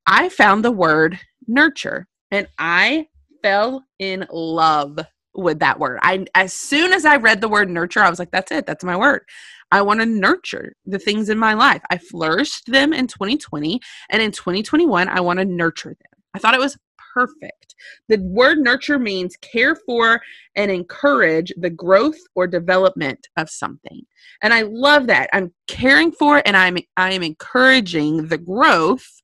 I 0.07 0.29
found 0.29 0.65
the 0.65 0.71
word 0.71 1.19
nurture 1.47 2.07
and 2.31 2.47
I 2.57 3.07
fell 3.43 3.85
in 3.99 4.25
love 4.31 4.97
with 5.35 5.59
that 5.59 5.79
word. 5.79 5.99
I 6.01 6.25
as 6.35 6.53
soon 6.53 6.93
as 6.93 7.05
I 7.05 7.17
read 7.17 7.41
the 7.41 7.49
word 7.49 7.69
nurture, 7.69 8.01
I 8.01 8.09
was 8.09 8.19
like 8.19 8.31
that's 8.31 8.51
it, 8.51 8.65
that's 8.65 8.83
my 8.83 8.97
word. 8.97 9.21
I 9.73 9.81
want 9.81 10.01
to 10.01 10.05
nurture 10.05 10.75
the 10.85 10.99
things 10.99 11.29
in 11.29 11.39
my 11.39 11.55
life. 11.55 11.81
I 11.89 11.97
flourished 11.97 12.71
them 12.71 12.93
in 12.93 13.07
2020 13.07 13.79
and 14.11 14.21
in 14.21 14.31
2021 14.31 15.09
I 15.09 15.19
want 15.19 15.39
to 15.39 15.45
nurture 15.45 15.89
them. 15.89 16.21
I 16.35 16.37
thought 16.39 16.53
it 16.53 16.59
was 16.59 16.77
perfect. 17.11 17.73
The 18.07 18.19
word 18.19 18.59
nurture 18.59 18.99
means 18.99 19.35
care 19.37 19.75
for 19.75 20.21
and 20.55 20.69
encourage 20.69 21.51
the 21.57 21.71
growth 21.71 22.19
or 22.35 22.45
development 22.45 23.27
of 23.35 23.49
something. 23.49 24.03
And 24.43 24.53
I 24.53 24.61
love 24.61 25.07
that. 25.07 25.31
I'm 25.33 25.51
caring 25.67 26.11
for 26.11 26.43
and 26.45 26.55
I'm 26.55 26.77
I 26.95 27.13
am 27.13 27.23
encouraging 27.23 28.27
the 28.27 28.37
growth 28.37 29.22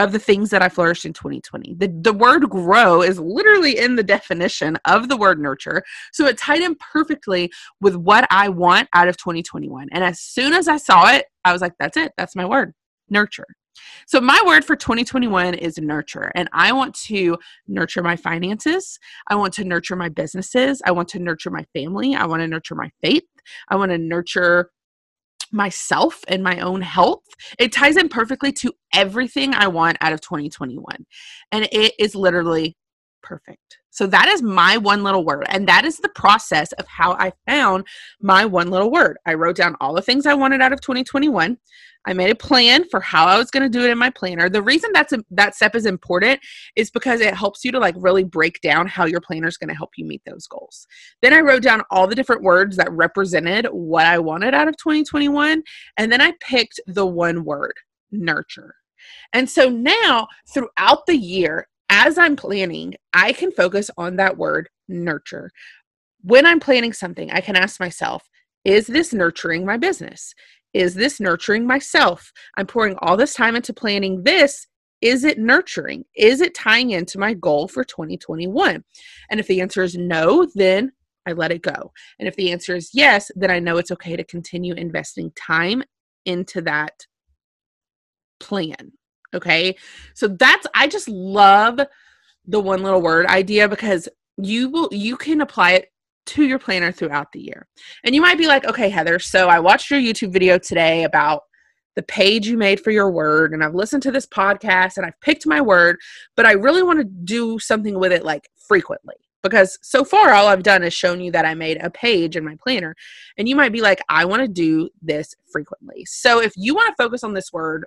of 0.00 0.12
the 0.12 0.18
things 0.18 0.50
that 0.50 0.62
I 0.62 0.68
flourished 0.68 1.04
in 1.04 1.12
2020. 1.12 1.74
The, 1.74 1.88
the 2.00 2.12
word 2.12 2.48
grow 2.48 3.02
is 3.02 3.20
literally 3.20 3.78
in 3.78 3.96
the 3.96 4.02
definition 4.02 4.78
of 4.86 5.08
the 5.08 5.16
word 5.16 5.38
nurture. 5.38 5.82
So 6.12 6.26
it 6.26 6.38
tied 6.38 6.62
in 6.62 6.74
perfectly 6.76 7.52
with 7.80 7.96
what 7.96 8.26
I 8.30 8.48
want 8.48 8.88
out 8.94 9.08
of 9.08 9.16
2021. 9.18 9.88
And 9.92 10.02
as 10.02 10.20
soon 10.20 10.54
as 10.54 10.68
I 10.68 10.78
saw 10.78 11.10
it, 11.10 11.26
I 11.44 11.52
was 11.52 11.60
like, 11.60 11.74
that's 11.78 11.96
it. 11.96 12.12
That's 12.16 12.34
my 12.34 12.46
word 12.46 12.72
nurture. 13.10 13.46
So, 14.06 14.20
my 14.20 14.42
word 14.44 14.64
for 14.64 14.76
2021 14.76 15.54
is 15.54 15.78
nurture. 15.78 16.32
And 16.34 16.48
I 16.52 16.72
want 16.72 16.94
to 17.06 17.38
nurture 17.66 18.02
my 18.02 18.16
finances. 18.16 18.98
I 19.28 19.36
want 19.36 19.54
to 19.54 19.64
nurture 19.64 19.96
my 19.96 20.08
businesses. 20.08 20.82
I 20.84 20.90
want 20.90 21.08
to 21.10 21.18
nurture 21.18 21.50
my 21.50 21.64
family. 21.72 22.14
I 22.14 22.26
want 22.26 22.42
to 22.42 22.48
nurture 22.48 22.74
my 22.74 22.90
faith. 23.02 23.24
I 23.68 23.76
want 23.76 23.92
to 23.92 23.98
nurture 23.98 24.70
myself 25.52 26.20
and 26.28 26.42
my 26.42 26.60
own 26.60 26.80
health. 26.80 27.24
It 27.58 27.72
ties 27.72 27.96
in 27.96 28.08
perfectly 28.08 28.52
to 28.54 28.72
everything 28.94 29.54
I 29.54 29.68
want 29.68 29.98
out 30.00 30.12
of 30.12 30.20
2021. 30.20 30.84
And 31.52 31.68
it 31.72 31.94
is 31.98 32.14
literally 32.14 32.76
perfect. 33.22 33.78
So 33.90 34.06
that 34.06 34.28
is 34.28 34.42
my 34.42 34.76
one 34.76 35.02
little 35.02 35.24
word. 35.24 35.46
And 35.48 35.66
that 35.68 35.84
is 35.84 35.98
the 35.98 36.08
process 36.10 36.72
of 36.72 36.86
how 36.86 37.12
I 37.14 37.32
found 37.46 37.86
my 38.20 38.44
one 38.44 38.70
little 38.70 38.90
word. 38.90 39.18
I 39.26 39.34
wrote 39.34 39.56
down 39.56 39.76
all 39.80 39.94
the 39.94 40.02
things 40.02 40.26
I 40.26 40.34
wanted 40.34 40.60
out 40.60 40.72
of 40.72 40.80
2021. 40.80 41.58
I 42.06 42.12
made 42.14 42.30
a 42.30 42.34
plan 42.34 42.84
for 42.88 43.00
how 43.00 43.26
I 43.26 43.36
was 43.36 43.50
going 43.50 43.62
to 43.62 43.68
do 43.68 43.84
it 43.84 43.90
in 43.90 43.98
my 43.98 44.08
planner. 44.10 44.48
The 44.48 44.62
reason 44.62 44.90
that's 44.94 45.12
a, 45.12 45.22
that 45.32 45.54
step 45.54 45.74
is 45.74 45.84
important 45.84 46.40
is 46.74 46.90
because 46.90 47.20
it 47.20 47.34
helps 47.34 47.64
you 47.64 47.72
to 47.72 47.78
like 47.78 47.94
really 47.98 48.24
break 48.24 48.60
down 48.62 48.86
how 48.86 49.04
your 49.04 49.20
planner 49.20 49.48
is 49.48 49.58
going 49.58 49.68
to 49.68 49.74
help 49.74 49.90
you 49.96 50.06
meet 50.06 50.22
those 50.24 50.46
goals. 50.46 50.86
Then 51.20 51.34
I 51.34 51.40
wrote 51.40 51.62
down 51.62 51.82
all 51.90 52.06
the 52.06 52.14
different 52.14 52.42
words 52.42 52.76
that 52.76 52.90
represented 52.90 53.66
what 53.66 54.06
I 54.06 54.18
wanted 54.18 54.54
out 54.54 54.68
of 54.68 54.76
2021 54.78 55.62
and 55.98 56.10
then 56.10 56.22
I 56.22 56.32
picked 56.40 56.80
the 56.86 57.06
one 57.06 57.44
word, 57.44 57.74
nurture. 58.10 58.74
And 59.32 59.48
so 59.48 59.68
now 59.68 60.26
throughout 60.52 61.06
the 61.06 61.16
year 61.16 61.68
as 61.90 62.16
I'm 62.16 62.36
planning, 62.36 62.94
I 63.12 63.32
can 63.32 63.52
focus 63.52 63.90
on 63.98 64.16
that 64.16 64.38
word 64.38 64.68
nurture. 64.88 65.50
When 66.22 66.46
I'm 66.46 66.60
planning 66.60 66.92
something, 66.92 67.30
I 67.30 67.40
can 67.40 67.56
ask 67.56 67.80
myself, 67.80 68.28
is 68.64 68.86
this 68.86 69.12
nurturing 69.12 69.66
my 69.66 69.76
business? 69.76 70.34
Is 70.72 70.94
this 70.94 71.18
nurturing 71.18 71.66
myself? 71.66 72.32
I'm 72.56 72.66
pouring 72.66 72.96
all 73.00 73.16
this 73.16 73.34
time 73.34 73.56
into 73.56 73.74
planning 73.74 74.22
this. 74.22 74.66
Is 75.00 75.24
it 75.24 75.38
nurturing? 75.38 76.04
Is 76.14 76.40
it 76.40 76.54
tying 76.54 76.90
into 76.90 77.18
my 77.18 77.34
goal 77.34 77.66
for 77.66 77.82
2021? 77.84 78.84
And 79.30 79.40
if 79.40 79.46
the 79.46 79.60
answer 79.60 79.82
is 79.82 79.96
no, 79.96 80.46
then 80.54 80.92
I 81.26 81.32
let 81.32 81.52
it 81.52 81.62
go. 81.62 81.92
And 82.18 82.28
if 82.28 82.36
the 82.36 82.52
answer 82.52 82.76
is 82.76 82.90
yes, 82.92 83.30
then 83.34 83.50
I 83.50 83.58
know 83.58 83.78
it's 83.78 83.90
okay 83.90 84.14
to 84.14 84.24
continue 84.24 84.74
investing 84.74 85.32
time 85.36 85.82
into 86.24 86.60
that 86.62 87.06
plan. 88.38 88.92
Okay. 89.34 89.76
So 90.14 90.28
that's, 90.28 90.66
I 90.74 90.88
just 90.88 91.08
love 91.08 91.80
the 92.46 92.60
one 92.60 92.82
little 92.82 93.02
word 93.02 93.26
idea 93.26 93.68
because 93.68 94.08
you 94.36 94.68
will, 94.70 94.88
you 94.92 95.16
can 95.16 95.40
apply 95.40 95.72
it 95.72 95.92
to 96.26 96.44
your 96.44 96.58
planner 96.58 96.92
throughout 96.92 97.32
the 97.32 97.40
year. 97.40 97.66
And 98.04 98.14
you 98.14 98.20
might 98.20 98.38
be 98.38 98.46
like, 98.46 98.64
okay, 98.64 98.88
Heather, 98.88 99.18
so 99.18 99.48
I 99.48 99.60
watched 99.60 99.90
your 99.90 100.00
YouTube 100.00 100.32
video 100.32 100.58
today 100.58 101.04
about 101.04 101.42
the 101.96 102.02
page 102.02 102.46
you 102.46 102.56
made 102.56 102.80
for 102.80 102.92
your 102.92 103.10
word, 103.10 103.52
and 103.52 103.64
I've 103.64 103.74
listened 103.74 104.02
to 104.04 104.12
this 104.12 104.26
podcast 104.26 104.96
and 104.96 105.04
I've 105.04 105.20
picked 105.20 105.44
my 105.44 105.60
word, 105.60 105.96
but 106.36 106.46
I 106.46 106.52
really 106.52 106.82
want 106.82 107.00
to 107.00 107.04
do 107.04 107.58
something 107.58 107.98
with 107.98 108.12
it 108.12 108.24
like 108.24 108.48
frequently. 108.68 109.16
Because 109.42 109.78
so 109.82 110.04
far, 110.04 110.32
all 110.32 110.46
I've 110.46 110.62
done 110.62 110.82
is 110.82 110.92
shown 110.92 111.20
you 111.20 111.32
that 111.32 111.46
I 111.46 111.54
made 111.54 111.78
a 111.80 111.90
page 111.90 112.36
in 112.36 112.44
my 112.44 112.56
planner. 112.62 112.94
And 113.38 113.48
you 113.48 113.56
might 113.56 113.72
be 113.72 113.80
like, 113.80 114.02
I 114.08 114.26
want 114.26 114.42
to 114.42 114.48
do 114.48 114.90
this 115.00 115.34
frequently. 115.50 116.04
So 116.04 116.40
if 116.40 116.52
you 116.56 116.74
want 116.74 116.94
to 116.94 117.02
focus 117.02 117.24
on 117.24 117.32
this 117.32 117.50
word 117.52 117.86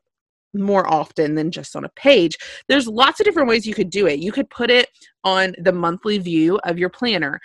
more 0.53 0.87
often 0.91 1.35
than 1.35 1.51
just 1.51 1.75
on 1.75 1.85
a 1.85 1.89
page. 1.89 2.37
There's 2.67 2.87
lots 2.87 3.19
of 3.19 3.25
different 3.25 3.49
ways 3.49 3.65
you 3.65 3.73
could 3.73 3.89
do 3.89 4.07
it. 4.07 4.19
You 4.19 4.31
could 4.31 4.49
put 4.49 4.69
it 4.69 4.89
on 5.23 5.55
the 5.57 5.71
monthly 5.71 6.17
view 6.17 6.59
of 6.63 6.77
your 6.77 6.89
planner. 6.89 7.39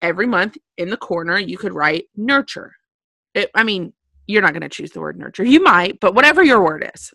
Every 0.00 0.26
month 0.26 0.56
in 0.78 0.90
the 0.90 0.96
corner, 0.96 1.38
you 1.38 1.56
could 1.56 1.72
write 1.72 2.06
nurture. 2.16 2.72
It, 3.34 3.50
I 3.54 3.62
mean, 3.62 3.92
you're 4.26 4.42
not 4.42 4.52
going 4.52 4.62
to 4.62 4.68
choose 4.68 4.90
the 4.90 5.00
word 5.00 5.18
nurture. 5.18 5.44
You 5.44 5.62
might, 5.62 6.00
but 6.00 6.14
whatever 6.14 6.42
your 6.42 6.62
word 6.62 6.90
is. 6.94 7.12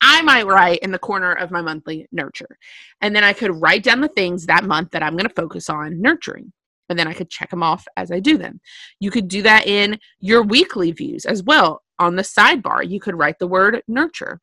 I 0.00 0.22
might 0.22 0.46
write 0.46 0.80
in 0.80 0.90
the 0.90 0.98
corner 0.98 1.32
of 1.32 1.50
my 1.50 1.62
monthly 1.62 2.06
nurture. 2.12 2.58
And 3.00 3.14
then 3.14 3.24
I 3.24 3.32
could 3.32 3.60
write 3.62 3.82
down 3.82 4.00
the 4.00 4.08
things 4.08 4.46
that 4.46 4.64
month 4.64 4.90
that 4.90 5.02
I'm 5.02 5.14
going 5.14 5.28
to 5.28 5.34
focus 5.34 5.70
on 5.70 6.00
nurturing. 6.00 6.52
And 6.88 6.98
then 6.98 7.08
I 7.08 7.14
could 7.14 7.30
check 7.30 7.50
them 7.50 7.62
off 7.62 7.86
as 7.96 8.10
I 8.10 8.20
do 8.20 8.36
them. 8.36 8.60
You 9.00 9.10
could 9.10 9.28
do 9.28 9.42
that 9.42 9.66
in 9.66 9.98
your 10.20 10.42
weekly 10.42 10.92
views 10.92 11.24
as 11.24 11.42
well. 11.42 11.82
On 11.98 12.16
the 12.16 12.22
sidebar, 12.22 12.86
you 12.86 13.00
could 13.00 13.16
write 13.16 13.38
the 13.38 13.46
word 13.46 13.80
nurture 13.88 14.40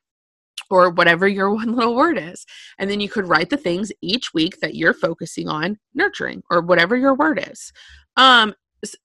or 0.71 0.89
whatever 0.89 1.27
your 1.27 1.53
one 1.55 1.75
little 1.75 1.95
word 1.95 2.17
is. 2.17 2.45
And 2.77 2.89
then 2.89 2.99
you 2.99 3.09
could 3.09 3.27
write 3.27 3.49
the 3.49 3.57
things 3.57 3.91
each 4.01 4.33
week 4.33 4.59
that 4.61 4.75
you're 4.75 4.93
focusing 4.93 5.47
on 5.47 5.77
nurturing 5.93 6.43
or 6.49 6.61
whatever 6.61 6.95
your 6.95 7.15
word 7.15 7.45
is. 7.51 7.71
Um, 8.17 8.53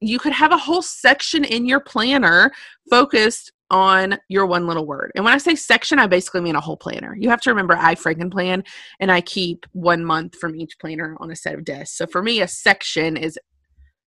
you 0.01 0.19
could 0.19 0.33
have 0.33 0.53
a 0.53 0.59
whole 0.59 0.83
section 0.83 1.45
in 1.45 1.67
your 1.67 1.81
planner 1.81 2.51
focused 2.89 3.53
on 3.71 4.17
your 4.29 4.47
one 4.47 4.67
little 4.67 4.87
word. 4.87 5.11
And 5.15 5.25
when 5.25 5.35
I 5.35 5.39
say 5.39 5.55
section, 5.55 5.99
I 5.99 6.07
basically 6.07 6.41
mean 6.41 6.55
a 6.55 6.61
whole 6.61 6.77
planner. 6.77 7.17
You 7.19 7.29
have 7.31 7.41
to 7.43 7.51
remember 7.51 7.77
I 7.77 7.95
Frankenplan 7.95 8.65
and 9.01 9.13
I 9.13 9.21
keep 9.21 9.67
one 9.73 10.05
month 10.05 10.37
from 10.37 10.55
each 10.55 10.79
planner 10.79 11.17
on 11.19 11.31
a 11.31 11.37
set 11.37 11.55
of 11.55 11.65
discs. 11.65 11.97
So 11.97 12.07
for 12.07 12.23
me, 12.23 12.41
a 12.41 12.49
section 12.49 13.17
is 13.17 13.39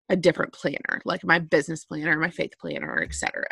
a 0.09 0.15
different 0.15 0.53
planner, 0.53 1.01
like 1.05 1.23
my 1.23 1.39
business 1.39 1.85
planner, 1.85 2.17
my 2.17 2.29
faith 2.29 2.53
planner, 2.59 3.01
etc. 3.01 3.45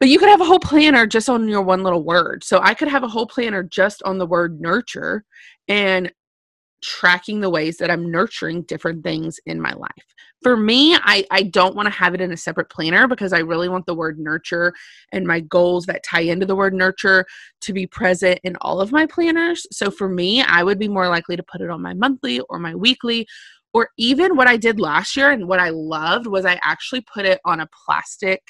But 0.00 0.08
you 0.08 0.18
could 0.18 0.28
have 0.28 0.40
a 0.40 0.44
whole 0.44 0.58
planner 0.58 1.06
just 1.06 1.28
on 1.28 1.48
your 1.48 1.62
one 1.62 1.82
little 1.82 2.02
word. 2.02 2.42
So 2.42 2.60
I 2.62 2.74
could 2.74 2.88
have 2.88 3.04
a 3.04 3.08
whole 3.08 3.26
planner 3.26 3.62
just 3.62 4.02
on 4.02 4.18
the 4.18 4.26
word 4.26 4.60
nurture 4.60 5.24
and 5.68 6.12
tracking 6.82 7.40
the 7.40 7.50
ways 7.50 7.78
that 7.78 7.90
I'm 7.90 8.10
nurturing 8.10 8.62
different 8.62 9.04
things 9.04 9.38
in 9.46 9.60
my 9.60 9.72
life. 9.72 10.14
For 10.42 10.56
me, 10.56 10.96
I, 10.96 11.24
I 11.30 11.44
don't 11.44 11.76
want 11.76 11.86
to 11.86 11.94
have 11.94 12.14
it 12.14 12.20
in 12.20 12.32
a 12.32 12.36
separate 12.36 12.68
planner 12.68 13.06
because 13.06 13.32
I 13.32 13.38
really 13.38 13.68
want 13.68 13.86
the 13.86 13.94
word 13.94 14.18
nurture 14.18 14.74
and 15.12 15.24
my 15.24 15.38
goals 15.40 15.86
that 15.86 16.02
tie 16.02 16.22
into 16.22 16.46
the 16.46 16.56
word 16.56 16.74
nurture 16.74 17.24
to 17.60 17.72
be 17.72 17.86
present 17.86 18.40
in 18.42 18.56
all 18.60 18.80
of 18.80 18.90
my 18.90 19.06
planners. 19.06 19.66
So 19.70 19.90
for 19.90 20.08
me, 20.08 20.42
I 20.42 20.64
would 20.64 20.80
be 20.80 20.88
more 20.88 21.08
likely 21.08 21.36
to 21.36 21.44
put 21.44 21.60
it 21.60 21.70
on 21.70 21.80
my 21.80 21.94
monthly 21.94 22.40
or 22.50 22.58
my 22.58 22.74
weekly. 22.74 23.26
Or 23.72 23.88
even 23.96 24.36
what 24.36 24.48
I 24.48 24.56
did 24.56 24.80
last 24.80 25.16
year 25.16 25.30
and 25.30 25.46
what 25.46 25.60
I 25.60 25.70
loved 25.70 26.26
was 26.26 26.44
I 26.44 26.58
actually 26.62 27.02
put 27.02 27.24
it 27.24 27.40
on 27.44 27.60
a 27.60 27.68
plastic 27.86 28.42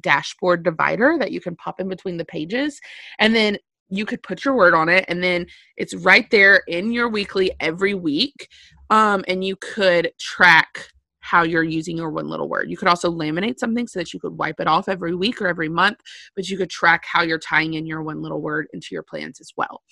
dashboard 0.00 0.62
divider 0.62 1.16
that 1.18 1.32
you 1.32 1.40
can 1.40 1.56
pop 1.56 1.80
in 1.80 1.88
between 1.88 2.16
the 2.16 2.24
pages. 2.24 2.80
And 3.18 3.34
then 3.34 3.58
you 3.88 4.06
could 4.06 4.22
put 4.22 4.44
your 4.44 4.54
word 4.54 4.72
on 4.72 4.88
it 4.88 5.04
and 5.08 5.22
then 5.22 5.46
it's 5.76 5.94
right 5.94 6.30
there 6.30 6.62
in 6.68 6.92
your 6.92 7.08
weekly 7.08 7.50
every 7.60 7.94
week. 7.94 8.48
Um, 8.88 9.24
and 9.26 9.44
you 9.44 9.56
could 9.56 10.12
track 10.18 10.90
how 11.20 11.42
you're 11.42 11.62
using 11.62 11.96
your 11.96 12.10
one 12.10 12.28
little 12.28 12.48
word. 12.48 12.70
You 12.70 12.76
could 12.76 12.88
also 12.88 13.10
laminate 13.10 13.58
something 13.58 13.86
so 13.86 13.98
that 13.98 14.12
you 14.12 14.18
could 14.18 14.36
wipe 14.38 14.58
it 14.58 14.66
off 14.66 14.88
every 14.88 15.14
week 15.14 15.40
or 15.40 15.46
every 15.46 15.68
month, 15.68 15.98
but 16.34 16.48
you 16.48 16.56
could 16.56 16.70
track 16.70 17.04
how 17.04 17.22
you're 17.22 17.38
tying 17.38 17.74
in 17.74 17.86
your 17.86 18.02
one 18.02 18.22
little 18.22 18.40
word 18.40 18.68
into 18.72 18.88
your 18.92 19.02
plans 19.02 19.40
as 19.40 19.52
well. 19.56 19.82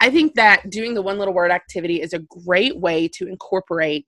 I 0.00 0.10
think 0.10 0.34
that 0.34 0.70
doing 0.70 0.94
the 0.94 1.02
one 1.02 1.18
little 1.18 1.34
word 1.34 1.50
activity 1.50 2.00
is 2.00 2.14
a 2.14 2.20
great 2.46 2.80
way 2.80 3.06
to 3.08 3.28
incorporate 3.28 4.06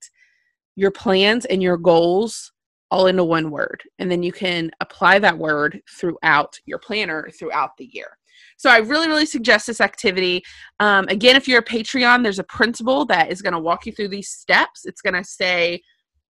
your 0.74 0.90
plans 0.90 1.44
and 1.44 1.62
your 1.62 1.76
goals 1.76 2.50
all 2.90 3.07
into 3.07 3.24
one 3.24 3.50
word. 3.50 3.83
And 3.98 4.11
then 4.11 4.22
you 4.22 4.33
can 4.33 4.70
apply 4.81 5.18
that 5.20 5.38
word 5.38 5.81
throughout 5.98 6.59
your 6.66 6.79
planner 6.79 7.31
throughout 7.38 7.76
the 7.79 7.88
year. 7.92 8.16
So 8.57 8.68
I 8.70 8.79
really, 8.79 9.09
really 9.09 9.26
suggest 9.26 9.66
this 9.66 9.81
activity. 9.81 10.42
Um, 10.81 11.07
again, 11.09 11.37
if 11.37 11.48
you're 11.48 11.61
a 11.61 11.64
Patreon, 11.64 12.22
there's 12.22 12.38
a 12.38 12.44
principal 12.44 13.07
that 13.07 13.31
is 13.31 13.42
going 13.42 13.53
to 13.53 13.59
walk 13.59 13.87
you 13.87 13.92
through 13.92 14.09
these 14.09 14.29
steps. 14.29 14.85
It's 14.85 15.00
going 15.00 15.14
to 15.14 15.24
say, 15.24 15.83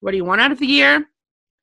what 0.01 0.11
do 0.11 0.17
you 0.17 0.25
want 0.25 0.41
out 0.41 0.51
of 0.51 0.59
the 0.59 0.67
year? 0.67 1.05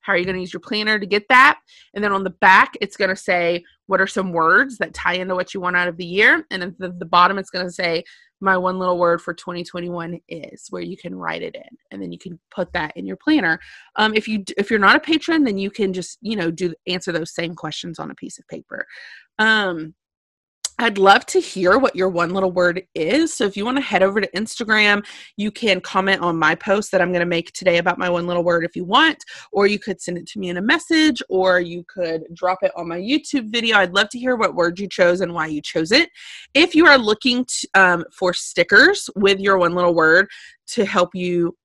How 0.00 0.12
are 0.12 0.16
you 0.16 0.24
going 0.24 0.36
to 0.36 0.40
use 0.40 0.52
your 0.52 0.60
planner 0.60 0.98
to 0.98 1.06
get 1.06 1.24
that? 1.28 1.58
And 1.94 2.02
then 2.02 2.12
on 2.12 2.22
the 2.22 2.30
back, 2.30 2.76
it's 2.80 2.96
going 2.96 3.10
to 3.10 3.16
say, 3.16 3.64
what 3.86 4.00
are 4.00 4.06
some 4.06 4.32
words 4.32 4.78
that 4.78 4.94
tie 4.94 5.14
into 5.14 5.34
what 5.34 5.52
you 5.52 5.60
want 5.60 5.76
out 5.76 5.88
of 5.88 5.96
the 5.96 6.06
year? 6.06 6.44
And 6.50 6.62
at 6.62 6.78
the, 6.78 6.92
the 6.96 7.04
bottom, 7.04 7.38
it's 7.38 7.50
going 7.50 7.66
to 7.66 7.72
say, 7.72 8.04
my 8.40 8.56
one 8.56 8.78
little 8.78 8.98
word 8.98 9.20
for 9.20 9.32
2021 9.34 10.20
is 10.28 10.66
where 10.70 10.82
you 10.82 10.96
can 10.96 11.14
write 11.14 11.42
it 11.42 11.54
in 11.54 11.78
and 11.90 12.02
then 12.02 12.12
you 12.12 12.18
can 12.18 12.38
put 12.50 12.72
that 12.72 12.96
in 12.96 13.06
your 13.06 13.16
planner. 13.16 13.58
Um, 13.96 14.14
if 14.14 14.28
you 14.28 14.44
if 14.56 14.70
you're 14.70 14.78
not 14.78 14.96
a 14.96 15.00
patron 15.00 15.44
then 15.44 15.58
you 15.58 15.70
can 15.70 15.92
just 15.92 16.18
you 16.20 16.36
know 16.36 16.50
do 16.50 16.74
answer 16.86 17.12
those 17.12 17.34
same 17.34 17.54
questions 17.54 17.98
on 17.98 18.10
a 18.10 18.14
piece 18.14 18.38
of 18.38 18.46
paper. 18.48 18.86
Um, 19.38 19.94
I'd 20.78 20.98
love 20.98 21.24
to 21.26 21.40
hear 21.40 21.78
what 21.78 21.96
your 21.96 22.10
one 22.10 22.30
little 22.30 22.52
word 22.52 22.82
is. 22.94 23.32
So 23.32 23.44
if 23.44 23.56
you 23.56 23.64
want 23.64 23.78
to 23.78 23.82
head 23.82 24.02
over 24.02 24.20
to 24.20 24.30
Instagram, 24.32 25.06
you 25.38 25.50
can 25.50 25.80
comment 25.80 26.20
on 26.20 26.38
my 26.38 26.54
post 26.54 26.92
that 26.92 27.00
I'm 27.00 27.12
going 27.12 27.20
to 27.20 27.26
make 27.26 27.50
today 27.52 27.78
about 27.78 27.98
my 27.98 28.10
one 28.10 28.26
little 28.26 28.44
word 28.44 28.62
if 28.64 28.76
you 28.76 28.84
want, 28.84 29.24
or 29.52 29.66
you 29.66 29.78
could 29.78 30.02
send 30.02 30.18
it 30.18 30.26
to 30.28 30.38
me 30.38 30.50
in 30.50 30.58
a 30.58 30.62
message, 30.62 31.22
or 31.30 31.60
you 31.60 31.82
could 31.88 32.24
drop 32.34 32.58
it 32.62 32.72
on 32.76 32.88
my 32.88 32.98
YouTube 32.98 33.50
video. 33.50 33.78
I'd 33.78 33.94
love 33.94 34.10
to 34.10 34.18
hear 34.18 34.36
what 34.36 34.54
word 34.54 34.78
you 34.78 34.86
chose 34.86 35.22
and 35.22 35.32
why 35.32 35.46
you 35.46 35.62
chose 35.62 35.92
it. 35.92 36.10
If 36.52 36.74
you 36.74 36.86
are 36.86 36.98
looking 36.98 37.46
to, 37.46 37.68
um, 37.74 38.04
for 38.12 38.34
stickers 38.34 39.08
with 39.16 39.40
your 39.40 39.56
one 39.56 39.74
little 39.74 39.94
word 39.94 40.28
to 40.68 40.84
help 40.84 41.14
you 41.14 41.56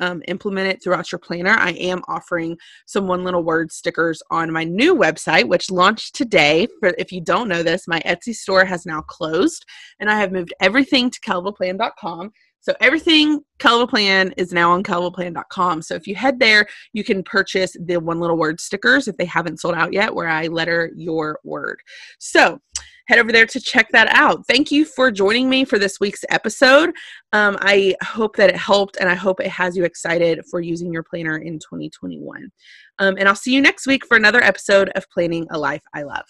um, 0.00 0.22
implement 0.28 0.68
it 0.68 0.82
throughout 0.82 1.10
your 1.10 1.18
planner, 1.18 1.50
I 1.50 1.70
am 1.72 2.02
offering 2.08 2.56
some 2.86 3.06
one 3.06 3.24
little 3.24 3.42
word 3.42 3.72
stickers 3.72 4.22
on 4.30 4.52
my 4.52 4.64
new 4.64 4.94
website, 4.94 5.48
which 5.48 5.70
launched 5.70 6.14
today. 6.14 6.66
For 6.80 6.94
if 6.98 7.12
you 7.12 7.20
don't 7.20 7.48
know 7.48 7.62
this, 7.62 7.88
my 7.88 8.00
Etsy 8.00 8.34
store 8.34 8.64
has 8.64 8.86
now 8.86 9.02
closed, 9.02 9.64
and 10.00 10.10
I 10.10 10.18
have 10.18 10.32
moved 10.32 10.54
everything 10.60 11.10
to 11.10 11.20
kelvaplan.com. 11.20 12.32
So 12.64 12.74
everything 12.80 13.42
Kelva 13.58 13.86
Plan 13.86 14.32
is 14.38 14.50
now 14.50 14.72
on 14.72 14.82
kelvaplan.com. 14.82 15.82
So 15.82 15.94
if 15.96 16.06
you 16.06 16.14
head 16.14 16.40
there, 16.40 16.66
you 16.94 17.04
can 17.04 17.22
purchase 17.22 17.76
the 17.78 17.98
one 17.98 18.20
little 18.20 18.38
word 18.38 18.58
stickers 18.58 19.06
if 19.06 19.18
they 19.18 19.26
haven't 19.26 19.60
sold 19.60 19.74
out 19.74 19.92
yet, 19.92 20.14
where 20.14 20.28
I 20.28 20.46
letter 20.46 20.90
your 20.96 21.40
word. 21.44 21.78
So 22.18 22.58
head 23.06 23.18
over 23.18 23.32
there 23.32 23.46
to 23.46 23.60
check 23.60 23.88
that 23.92 24.08
out. 24.10 24.46
Thank 24.46 24.70
you 24.70 24.84
for 24.84 25.10
joining 25.10 25.48
me 25.48 25.64
for 25.64 25.78
this 25.78 26.00
week's 26.00 26.24
episode. 26.28 26.90
Um, 27.32 27.56
I 27.60 27.94
hope 28.02 28.36
that 28.36 28.50
it 28.50 28.56
helped 28.56 28.96
and 28.98 29.08
I 29.08 29.14
hope 29.14 29.40
it 29.40 29.48
has 29.48 29.76
you 29.76 29.84
excited 29.84 30.40
for 30.50 30.60
using 30.60 30.92
your 30.92 31.02
planner 31.02 31.38
in 31.38 31.58
2021. 31.58 32.50
Um, 32.98 33.16
and 33.18 33.28
I'll 33.28 33.34
see 33.34 33.52
you 33.52 33.60
next 33.60 33.86
week 33.86 34.06
for 34.06 34.16
another 34.16 34.42
episode 34.42 34.90
of 34.90 35.08
Planning 35.10 35.46
a 35.50 35.58
Life 35.58 35.82
I 35.94 36.02
Love. 36.02 36.26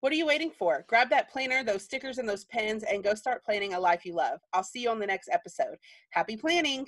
What 0.00 0.12
are 0.12 0.16
you 0.16 0.26
waiting 0.26 0.50
for? 0.50 0.84
Grab 0.86 1.08
that 1.10 1.30
planner, 1.30 1.64
those 1.64 1.82
stickers, 1.82 2.18
and 2.18 2.28
those 2.28 2.44
pens, 2.44 2.82
and 2.82 3.02
go 3.02 3.14
start 3.14 3.42
planning 3.42 3.72
a 3.72 3.80
life 3.80 4.04
you 4.04 4.14
love. 4.14 4.38
I'll 4.52 4.62
see 4.62 4.82
you 4.82 4.90
on 4.90 4.98
the 4.98 5.06
next 5.06 5.30
episode. 5.32 5.76
Happy 6.10 6.36
planning! 6.36 6.84